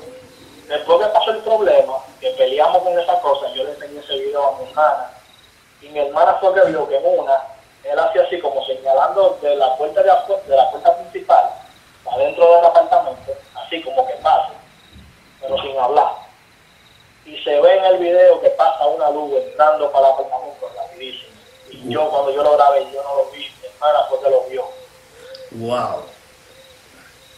Después 0.69 0.99
que 1.01 1.13
pasó 1.13 1.31
el 1.33 1.39
problema, 1.39 1.95
que 2.21 2.31
peleamos 2.31 2.83
con 2.83 2.99
esa 2.99 3.21
cosa, 3.21 3.49
yo 3.55 3.65
le 3.65 3.73
enseñé 3.73 4.01
ese 4.01 4.15
video 4.17 4.47
a 4.47 4.59
mi 4.59 4.69
hermana. 4.69 5.11
Y 5.83 5.89
mi 5.89 5.99
hermana 6.01 6.35
fue 6.41 6.55
que 6.55 6.65
vio 6.71 6.89
que 6.89 6.97
en 6.97 7.19
una, 7.21 7.37
él 7.85 7.99
hacía 7.99 8.23
así 8.23 8.41
como 8.41 8.65
señalando 8.65 9.39
de 9.43 9.57
la 9.57 9.77
puerta 9.77 10.03
de, 10.03 10.11
afu- 10.11 10.43
de 10.45 10.57
la 10.57 10.71
puerta 10.71 10.97
principal, 10.97 11.51
adentro 12.11 12.55
del 12.57 12.65
apartamento, 12.65 13.33
así 13.57 13.83
como 13.83 14.07
que 14.07 14.15
pasa, 14.15 14.53
pero 15.41 15.61
sin 15.61 15.79
hablar. 15.79 16.13
Y 17.27 17.37
se 17.43 17.61
ve 17.61 17.77
en 17.79 17.85
el 17.85 17.99
video 17.99 18.41
que 18.41 18.51
pasa 18.51 18.87
una 18.87 19.11
luz 19.11 19.33
entrando 19.43 19.91
para 19.93 20.07
el 20.09 20.13
apartamento 20.15 20.71
rapidísimo. 20.77 21.33
Y 21.71 21.91
yo 21.93 22.09
cuando 22.11 22.31
yo 22.31 22.43
lo 22.43 22.53
grabé, 22.57 22.87
yo 22.93 23.03
no 23.03 23.17
lo 23.17 23.25
vi, 23.33 23.41
mi 23.61 23.67
hermana 23.67 24.05
fue 24.09 24.21
que 24.21 24.31
lo 24.31 24.41
vio. 24.45 24.65
Wow. 25.53 26.03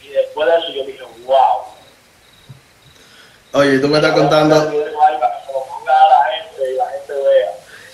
Y 0.07 0.11
después 0.13 0.47
de 0.47 0.57
eso 0.57 0.69
yo 0.69 0.85
dije, 0.85 1.03
wow. 1.25 1.65
Oye, 3.53 3.79
tú 3.79 3.87
me 3.87 3.97
estás 3.97 4.13
contando, 4.13 4.55
poner 4.55 4.67
el 4.67 4.73
video 4.83 5.01
ahí 5.01 5.17
para 5.19 5.37
que 5.37 5.45
se 5.45 5.53
lo 5.53 5.63
ponga 5.65 5.93
a 5.93 6.09
la 6.09 6.25
gente 6.33 6.71
y 6.71 6.75
la 6.75 6.85
gente 6.89 7.13
vea. 7.13 7.51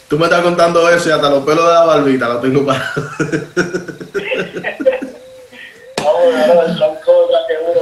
tú 0.08 0.20
me 0.20 0.26
estás 0.26 0.42
contando 0.42 0.90
eso 0.90 1.10
y 1.10 1.12
hasta 1.12 1.30
los 1.30 1.44
pelos 1.44 1.66
de 1.66 1.74
la 1.74 1.86
barbita 1.86 2.30
los 2.30 2.42
tengo 2.42 2.66
parados. 2.66 2.94
No, 6.04 6.78
son 6.78 6.96
cosas 6.96 7.42
que 7.48 7.54
uno. 7.62 7.82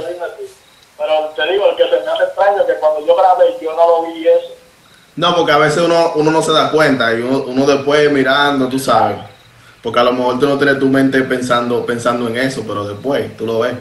Pero 0.98 1.14
te 1.36 1.52
digo, 1.52 1.70
el 1.70 1.76
que 1.76 1.84
se 1.84 2.04
me 2.04 2.12
hace 2.12 2.24
extraño 2.24 2.62
es 2.62 2.68
que 2.68 2.76
cuando 2.76 3.06
yo 3.06 3.16
grabé 3.16 3.46
yo 3.62 3.74
no 3.74 3.88
lo 3.88 4.14
vi 4.14 4.28
eso. 4.28 4.56
No, 5.16 5.36
porque 5.36 5.52
a 5.52 5.58
veces 5.58 5.84
uno, 5.84 6.14
uno 6.16 6.32
no 6.32 6.42
se 6.42 6.52
da 6.52 6.72
cuenta 6.72 7.14
y 7.14 7.22
uno, 7.22 7.44
uno 7.48 7.66
después 7.66 8.12
mirando, 8.12 8.68
tú 8.68 8.80
sabes. 8.80 9.18
Porque 9.82 10.00
a 10.00 10.04
lo 10.04 10.14
mejor 10.14 10.40
tú 10.40 10.48
no 10.48 10.58
tienes 10.58 10.80
tu 10.80 10.88
mente 10.88 11.22
pensando, 11.24 11.86
pensando 11.86 12.28
en 12.28 12.38
eso, 12.38 12.64
pero 12.68 12.88
después 12.88 13.36
tú 13.36 13.46
lo 13.46 13.60
ves. 13.60 13.74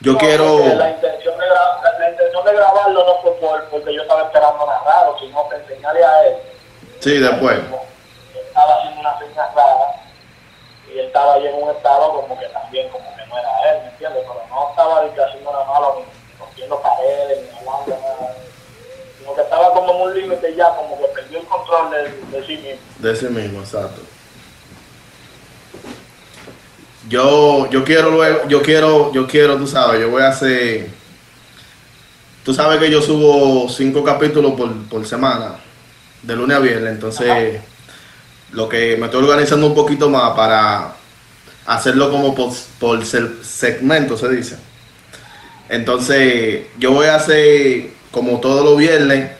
Yo 0.00 0.12
No, 0.12 0.18
quiero... 0.18 0.58
La 0.76 0.90
intención, 0.90 1.36
de 1.38 1.46
la 1.46 2.10
intención 2.10 2.44
de 2.44 2.52
grabarlo 2.52 3.04
no 3.04 3.22
fue 3.22 3.32
por, 3.40 3.64
porque 3.64 3.94
yo 3.94 4.02
estaba 4.02 4.22
esperando 4.22 4.64
nada 4.66 4.82
raro, 4.84 5.16
sino 5.18 5.48
que 5.48 5.56
enseñarle 5.56 6.04
a 6.04 6.26
él. 6.26 6.36
Sí, 7.00 7.18
después. 7.18 7.58
Estaba 8.34 8.74
haciendo 8.78 9.00
una 9.00 9.18
señal 9.18 9.48
rara 9.54 9.94
y 10.88 10.98
él 10.98 11.06
estaba 11.06 11.34
ahí 11.34 11.46
en 11.46 11.62
un 11.62 11.70
estado 11.70 12.12
como 12.12 12.38
que 12.38 12.46
también 12.46 12.88
como 12.90 13.04
que 13.16 13.26
no 13.26 13.38
era 13.38 13.72
él, 13.72 13.82
¿me 13.82 13.88
entiendes? 13.90 14.22
Pero 14.22 14.42
no 14.48 14.70
estaba 14.70 15.00
haciendo 15.00 15.52
nada 15.52 15.64
malo, 15.64 15.96
ni 15.98 16.38
rompiendo 16.38 16.80
paredes, 16.80 17.42
ni 17.42 17.58
hablando 17.58 17.98
nada. 18.00 18.34
Sino 19.18 19.34
que 19.34 19.40
estaba 19.42 19.72
como 19.74 19.92
en 19.92 20.00
un 20.00 20.14
límite 20.14 20.54
ya, 20.54 20.68
como 20.76 20.96
que 20.98 21.06
perdió 21.08 21.40
el 21.40 21.46
control 21.46 21.90
de, 21.90 22.38
de 22.38 22.46
sí 22.46 22.56
mismo. 22.56 22.80
De 22.98 23.12
ese 23.12 23.28
mismo, 23.28 23.60
exacto. 23.60 24.00
Yo, 27.08 27.70
yo 27.70 27.84
quiero 27.84 28.10
luego, 28.10 28.48
yo 28.48 28.60
quiero, 28.62 29.12
yo 29.12 29.26
quiero, 29.26 29.56
tú 29.56 29.66
sabes, 29.66 30.00
yo 30.00 30.10
voy 30.10 30.22
a 30.22 30.28
hacer. 30.28 30.88
Tú 32.44 32.54
sabes 32.54 32.78
que 32.78 32.90
yo 32.90 33.02
subo 33.02 33.68
cinco 33.68 34.02
capítulos 34.04 34.52
por, 34.54 34.72
por 34.88 35.06
semana, 35.06 35.52
de 36.22 36.36
lunes 36.36 36.56
a 36.56 36.60
viernes, 36.60 36.92
entonces 36.94 37.60
lo 38.52 38.68
que 38.68 38.96
me 38.96 39.06
estoy 39.06 39.22
organizando 39.24 39.66
un 39.66 39.74
poquito 39.74 40.08
más 40.08 40.32
para 40.32 40.94
hacerlo 41.66 42.10
como 42.10 42.34
por, 42.34 42.50
por 42.80 43.04
se- 43.04 43.44
segmento, 43.44 44.16
se 44.16 44.28
dice. 44.30 44.56
Entonces, 45.68 46.66
yo 46.78 46.92
voy 46.92 47.06
a 47.08 47.16
hacer 47.16 47.90
como 48.10 48.40
todos 48.40 48.64
los 48.64 48.78
viernes, 48.78 49.30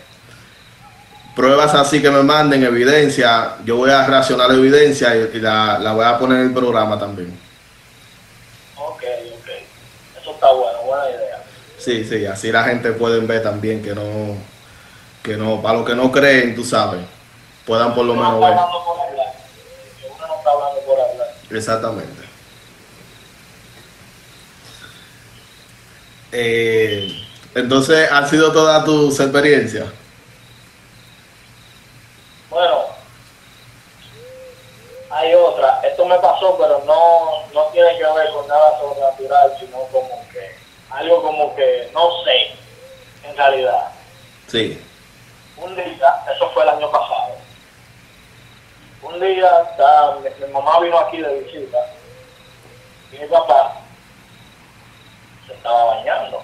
pruebas 1.35 1.74
así 1.74 2.02
que 2.02 2.11
me 2.11 2.22
manden, 2.22 2.64
evidencia, 2.64 3.57
yo 3.64 3.76
voy 3.76 3.90
a 3.90 4.07
reaccionar 4.07 4.48
la 4.50 4.57
evidencia 4.57 5.16
y, 5.16 5.37
y 5.37 5.40
la, 5.40 5.78
la 5.78 5.92
voy 5.92 6.04
a 6.04 6.18
poner 6.18 6.40
en 6.40 6.46
el 6.48 6.52
programa 6.54 6.98
también. 6.98 7.33
Ok, 8.76 9.02
ok. 9.35 9.48
Eso 10.20 10.31
está 10.33 10.52
bueno, 10.52 10.78
buena 10.88 11.11
idea. 11.11 11.42
Sí, 11.79 12.05
sí, 12.05 12.27
así 12.27 12.51
la 12.51 12.64
gente 12.64 12.92
puede 12.92 13.20
ver 13.20 13.42
también 13.42 13.83
que 13.83 13.94
no, 13.94 14.37
que 15.22 15.37
no, 15.37 15.62
para 15.62 15.79
los 15.79 15.87
que 15.87 15.94
no 15.94 16.11
creen, 16.11 16.55
tú 16.57 16.64
sabes, 16.64 17.01
puedan 17.66 17.94
por 17.94 18.05
lo 18.05 18.14
Uno 18.14 18.22
menos 18.22 18.40
no 18.40 18.46
está 18.46 18.51
ver. 18.51 18.59
hablando 18.59 18.85
por 18.85 19.01
hablar. 19.01 19.33
Que 20.01 20.07
uno 20.07 20.27
no 20.27 20.35
está 20.38 20.51
hablando 20.51 20.81
por 20.81 21.01
hablar. 21.01 21.29
Exactamente. 21.51 22.22
Eh, 26.33 27.09
entonces, 27.55 28.11
¿ha 28.11 28.27
sido 28.29 28.53
toda 28.53 28.85
tu 28.85 29.09
experiencia? 29.09 29.87
Bueno, 32.51 32.87
hay 35.11 35.35
otra. 35.35 35.81
Esto 35.85 36.05
me 36.07 36.18
pasó, 36.18 36.57
pero 36.59 36.83
no, 36.87 37.46
no 37.55 37.66
tiene 37.72 37.96
que 37.96 38.05
ver 38.05 38.31
con 38.33 38.46
nada 38.46 38.79
sobrenatural, 38.81 39.57
sino 39.59 39.79
como 39.92 40.22
algo 40.98 41.22
como 41.22 41.54
que 41.54 41.90
no 41.94 42.22
sé, 42.24 42.52
en 43.28 43.37
realidad. 43.37 43.90
Sí. 44.48 44.84
Un 45.56 45.74
día, 45.76 46.24
eso 46.34 46.50
fue 46.50 46.62
el 46.62 46.68
año 46.70 46.90
pasado. 46.90 47.37
Un 49.02 49.20
día, 49.20 49.50
está- 49.70 50.16
mi, 50.16 50.46
mi 50.46 50.52
mamá 50.52 50.80
vino 50.80 50.98
aquí 50.98 51.18
de 51.20 51.40
visita 51.40 51.78
y 53.12 53.18
mi 53.18 53.26
papá 53.28 53.74
se 55.46 55.54
estaba 55.54 55.84
bañando. 55.96 56.42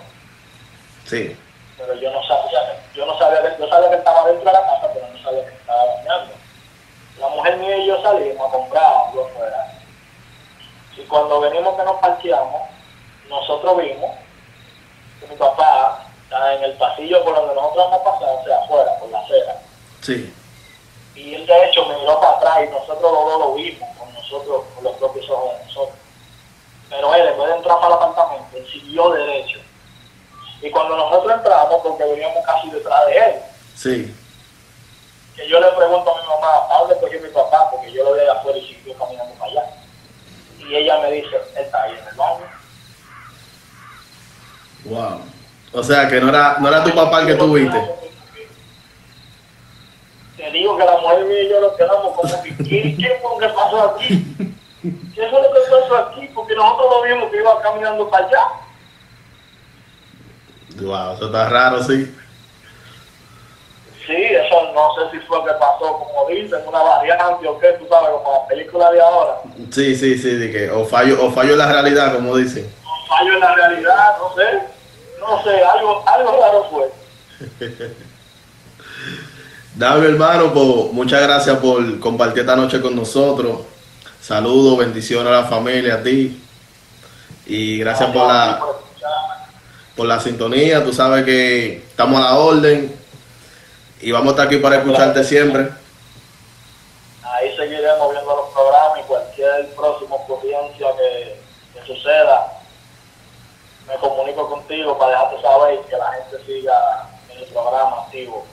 Sí. 1.07 1.37
pero 1.77 1.93
yo 1.95 2.11
no 2.13 2.23
sabía, 2.27 2.83
yo 2.95 3.05
no 3.05 3.19
sabía 3.19 3.59
yo 3.59 3.69
sabía 3.69 3.91
que 3.91 3.97
estaba 3.97 4.25
dentro 4.27 4.45
de 4.45 4.53
la 4.53 4.65
casa, 4.65 4.91
pero 4.95 5.07
no 5.09 5.23
sabía 5.23 5.45
que 5.47 5.55
estaba 5.55 5.85
bañando. 5.97 6.33
La 7.19 7.29
mujer 7.29 7.57
mía 7.59 7.77
y 7.77 7.87
yo 7.89 8.01
salimos 8.03 8.49
a 8.49 8.53
comprar 8.53 8.85
algo 8.85 9.27
afuera. 9.27 9.73
Y 10.97 11.03
cuando 11.03 11.41
venimos 11.41 11.77
que 11.77 11.83
nos 11.85 12.01
parqueamos, 12.01 12.63
nosotros 13.29 13.77
vimos 13.83 14.11
mi 15.29 15.37
papá 15.37 16.07
en 16.31 16.65
el 16.65 16.73
pasillo 16.73 17.25
por 17.25 17.35
donde 17.37 17.55
nosotros 17.55 17.91
vamos 17.91 18.01
a 18.01 18.05
pasar, 18.13 18.29
o 18.41 18.45
sea, 18.45 18.59
afuera, 18.59 18.99
por 18.99 19.09
la 19.11 19.21
acera. 19.21 19.57
Sí. 20.01 20.35
Y 21.15 21.35
él 21.35 21.47
de 21.47 21.65
hecho 21.67 21.87
me 21.87 21.97
miró 21.99 22.21
para 22.21 22.37
atrás 22.37 22.59
y 22.67 22.71
nosotros 22.71 23.03
los 23.03 23.25
dos 23.25 23.39
lo 23.41 23.55
vimos 23.55 23.89
con 23.97 24.13
nosotros, 24.13 24.65
con 24.75 24.85
los 24.85 24.97
propios 24.97 25.31
ojos 25.31 25.59
de 25.59 25.65
nosotros. 25.67 25.97
Pero 26.91 27.15
él, 27.15 27.29
en 27.29 27.39
vez 27.39 27.49
de 27.49 27.55
entrar 27.57 27.77
para 27.81 27.87
el 27.89 27.93
apartamento, 27.95 28.57
él 28.57 28.67
siguió 28.71 29.11
derecho. 29.11 29.61
Y 30.61 30.71
cuando 30.71 30.97
nosotros 30.97 31.35
entramos, 31.35 31.81
porque 31.83 32.05
veníamos 32.05 32.45
casi 32.45 32.71
detrás 32.71 33.07
de 33.07 33.17
él, 33.17 33.35
Sí. 33.77 34.17
que 35.37 35.49
yo 35.49 35.61
le 35.61 35.69
pregunto 35.69 36.17
a 36.17 36.21
mi 36.21 36.27
mamá, 36.29 36.67
¿a 36.71 36.79
dónde 36.81 36.97
cogió 36.99 37.21
mi 37.21 37.29
papá? 37.29 37.71
Porque 37.71 37.93
yo 37.93 38.05
lo 38.05 38.15
de 38.15 38.29
afuera 38.31 38.59
y 38.59 38.67
siguió 38.75 38.97
caminando 38.99 39.35
para 39.35 39.51
allá. 39.53 39.65
Y 40.59 40.75
ella 40.75 40.99
me 40.99 41.11
dice, 41.13 41.37
él 41.37 41.65
está 41.65 41.83
ahí 41.83 41.93
en 41.93 42.09
el 42.09 42.15
baño. 42.15 42.51
Wow. 44.95 45.21
O 45.73 45.83
sea, 45.83 46.09
que 46.09 46.21
no 46.21 46.29
era, 46.29 46.57
no 46.61 46.69
era 46.69 46.85
tu 46.85 46.95
papá 46.95 47.23
el 47.23 47.27
que 47.27 47.35
tú 47.35 47.53
viste. 47.53 47.79
Te 50.37 50.51
digo 50.53 50.77
que 50.77 50.85
la 50.85 50.99
mujer 50.99 51.25
mía 51.25 51.43
y 51.43 51.49
yo 51.49 51.61
nos 51.61 51.73
quedamos 51.73 52.15
como 52.15 52.43
que, 52.43 52.57
¿qué, 52.59 52.97
qué 52.97 53.21
fue 53.21 53.33
lo 53.33 53.39
que 53.39 53.49
pasó 53.49 53.91
aquí? 53.91 54.25
¿Qué 55.15 55.29
fue 55.29 55.43
lo 55.43 55.53
que 55.53 55.61
pasó 55.71 55.97
aquí? 55.97 56.31
Porque 56.33 56.55
nosotros 56.55 56.87
lo 56.91 57.03
vimos 57.03 57.31
que 57.31 57.39
iba 57.39 57.61
caminando 57.63 58.09
para 58.09 58.27
allá. 58.27 58.43
Wow, 60.81 61.15
eso 61.15 61.27
está 61.27 61.49
raro, 61.49 61.83
sí. 61.83 62.15
Sí, 64.07 64.17
eso 64.17 64.73
no 64.75 64.95
sé 64.95 65.11
si 65.13 65.27
fue 65.27 65.43
que 65.45 65.53
pasó, 65.55 65.99
como 65.99 66.29
dicen, 66.29 66.61
una 66.69 66.83
variante 66.83 67.49
o 67.49 67.59
qué, 67.59 67.73
tú 67.73 67.87
sabes, 67.89 68.11
como 68.11 68.33
la 68.33 68.47
película 68.47 68.93
de 68.93 69.01
ahora. 69.01 69.39
Sí, 69.73 69.97
sí, 69.97 70.19
sí, 70.19 70.37
de 70.37 70.53
que 70.53 70.71
o 70.71 70.85
fallo, 70.85 71.25
o 71.25 71.31
fallo 71.33 71.53
en 71.53 71.59
la 71.59 71.73
realidad, 71.73 72.15
como 72.15 72.37
dicen. 72.37 72.65
Un 72.85 73.09
fallo 73.09 73.33
en 73.33 73.41
la 73.41 73.55
realidad, 73.55 74.17
no 74.19 74.35
sé. 74.37 74.74
No 75.29 75.43
sé, 75.43 75.65
algo, 75.65 76.05
algo 76.07 76.41
raro 76.41 76.67
fue. 76.71 76.93
Dame 79.77 80.07
hermano, 80.07 80.53
pues, 80.53 80.93
muchas 80.93 81.23
gracias 81.23 81.59
por 81.59 81.99
compartir 81.99 82.41
esta 82.41 82.55
noche 82.55 82.81
con 82.81 82.95
nosotros. 82.95 83.63
Saludos, 84.21 84.79
bendiciones 84.79 85.27
a 85.27 85.43
la 85.43 85.45
familia, 85.45 85.95
a 85.95 86.03
ti. 86.03 86.41
Y 87.47 87.79
gracias 87.79 88.11
por 88.11 88.27
la, 88.27 88.61
Por 89.97 90.07
la 90.07 90.21
sintonía. 90.21 90.85
Tú 90.85 90.93
sabes 90.93 91.25
que 91.25 91.79
estamos 91.79 92.21
a 92.21 92.25
la 92.25 92.37
orden. 92.37 92.95
Y 94.01 94.13
vamos 94.13 94.29
a 94.29 94.31
estar 94.31 94.47
aquí 94.47 94.59
para 94.59 94.77
escucharte 94.77 95.25
siempre. 95.25 95.71
Ahí 97.23 97.57
seguiremos 97.57 98.13
viendo 98.13 98.37
los 98.37 98.53
programas 98.53 99.01
y 99.01 99.03
cualquier 99.03 99.75
próxima 99.75 100.15
ocurrencia 100.15 100.87
que, 100.97 101.41
que 101.75 101.87
suceda, 101.87 102.54
comunico 104.09 104.49
contigo 104.49 104.99
para 104.99 105.13
dejarte 105.13 105.43
saber 105.43 105.81
y 105.81 105.89
que 105.89 105.97
la 105.97 106.13
gente 106.13 106.45
siga 106.45 107.09
en 107.31 107.39
el 107.39 107.45
programa 107.47 108.03
activo. 108.03 108.45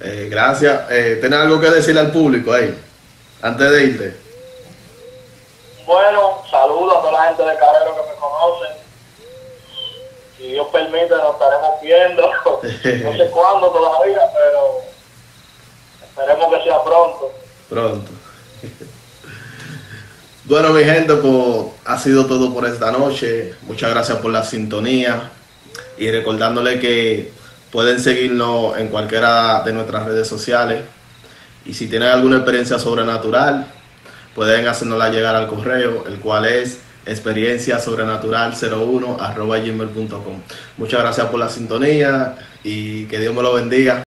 Eh, 0.00 0.28
gracias. 0.30 0.90
Eh, 0.90 1.18
¿Tienes 1.20 1.38
algo 1.38 1.60
que 1.60 1.70
decirle 1.70 2.00
al 2.00 2.12
público 2.12 2.52
ahí? 2.52 2.76
Antes 3.42 3.70
de 3.70 3.84
irte. 3.84 4.16
Bueno, 5.86 6.42
saludos 6.50 6.96
a 6.96 7.00
toda 7.00 7.12
la 7.12 7.24
gente 7.28 7.42
de 7.42 7.56
Carrero 7.56 7.94
que 7.94 8.10
me 8.10 8.16
conocen. 8.16 8.76
Si 10.36 10.48
Dios 10.48 10.66
permite, 10.72 11.14
nos 11.14 11.34
estaremos 11.34 11.80
viendo. 11.80 12.22
no 12.62 13.16
sé 13.16 13.30
cuándo 13.30 13.70
todavía, 13.70 14.20
pero 14.32 14.80
esperemos 16.02 16.54
que 16.54 16.64
sea 16.64 16.82
pronto. 16.82 17.32
Pronto. 17.68 18.10
Bueno, 20.46 20.74
mi 20.74 20.84
gente, 20.84 21.14
pues 21.14 21.68
ha 21.86 21.98
sido 21.98 22.26
todo 22.26 22.52
por 22.52 22.66
esta 22.66 22.92
noche. 22.92 23.54
Muchas 23.62 23.88
gracias 23.88 24.18
por 24.18 24.30
la 24.30 24.44
sintonía. 24.44 25.30
Y 25.96 26.10
recordándole 26.10 26.78
que 26.78 27.32
pueden 27.70 27.98
seguirnos 27.98 28.76
en 28.76 28.88
cualquiera 28.88 29.62
de 29.62 29.72
nuestras 29.72 30.04
redes 30.04 30.28
sociales. 30.28 30.82
Y 31.64 31.72
si 31.72 31.88
tienen 31.88 32.10
alguna 32.10 32.36
experiencia 32.36 32.78
sobrenatural, 32.78 33.68
pueden 34.34 34.68
hacernosla 34.68 35.08
llegar 35.08 35.34
al 35.34 35.46
correo, 35.46 36.04
el 36.06 36.20
cual 36.20 36.44
es 36.44 36.78
experiencia 37.06 37.78
sobrenatural 37.78 38.52
01 38.52 39.16
gmail.com. 39.16 40.42
Muchas 40.76 41.00
gracias 41.00 41.26
por 41.28 41.40
la 41.40 41.48
sintonía 41.48 42.36
y 42.62 43.06
que 43.06 43.18
Dios 43.18 43.34
me 43.34 43.42
lo 43.42 43.54
bendiga. 43.54 44.03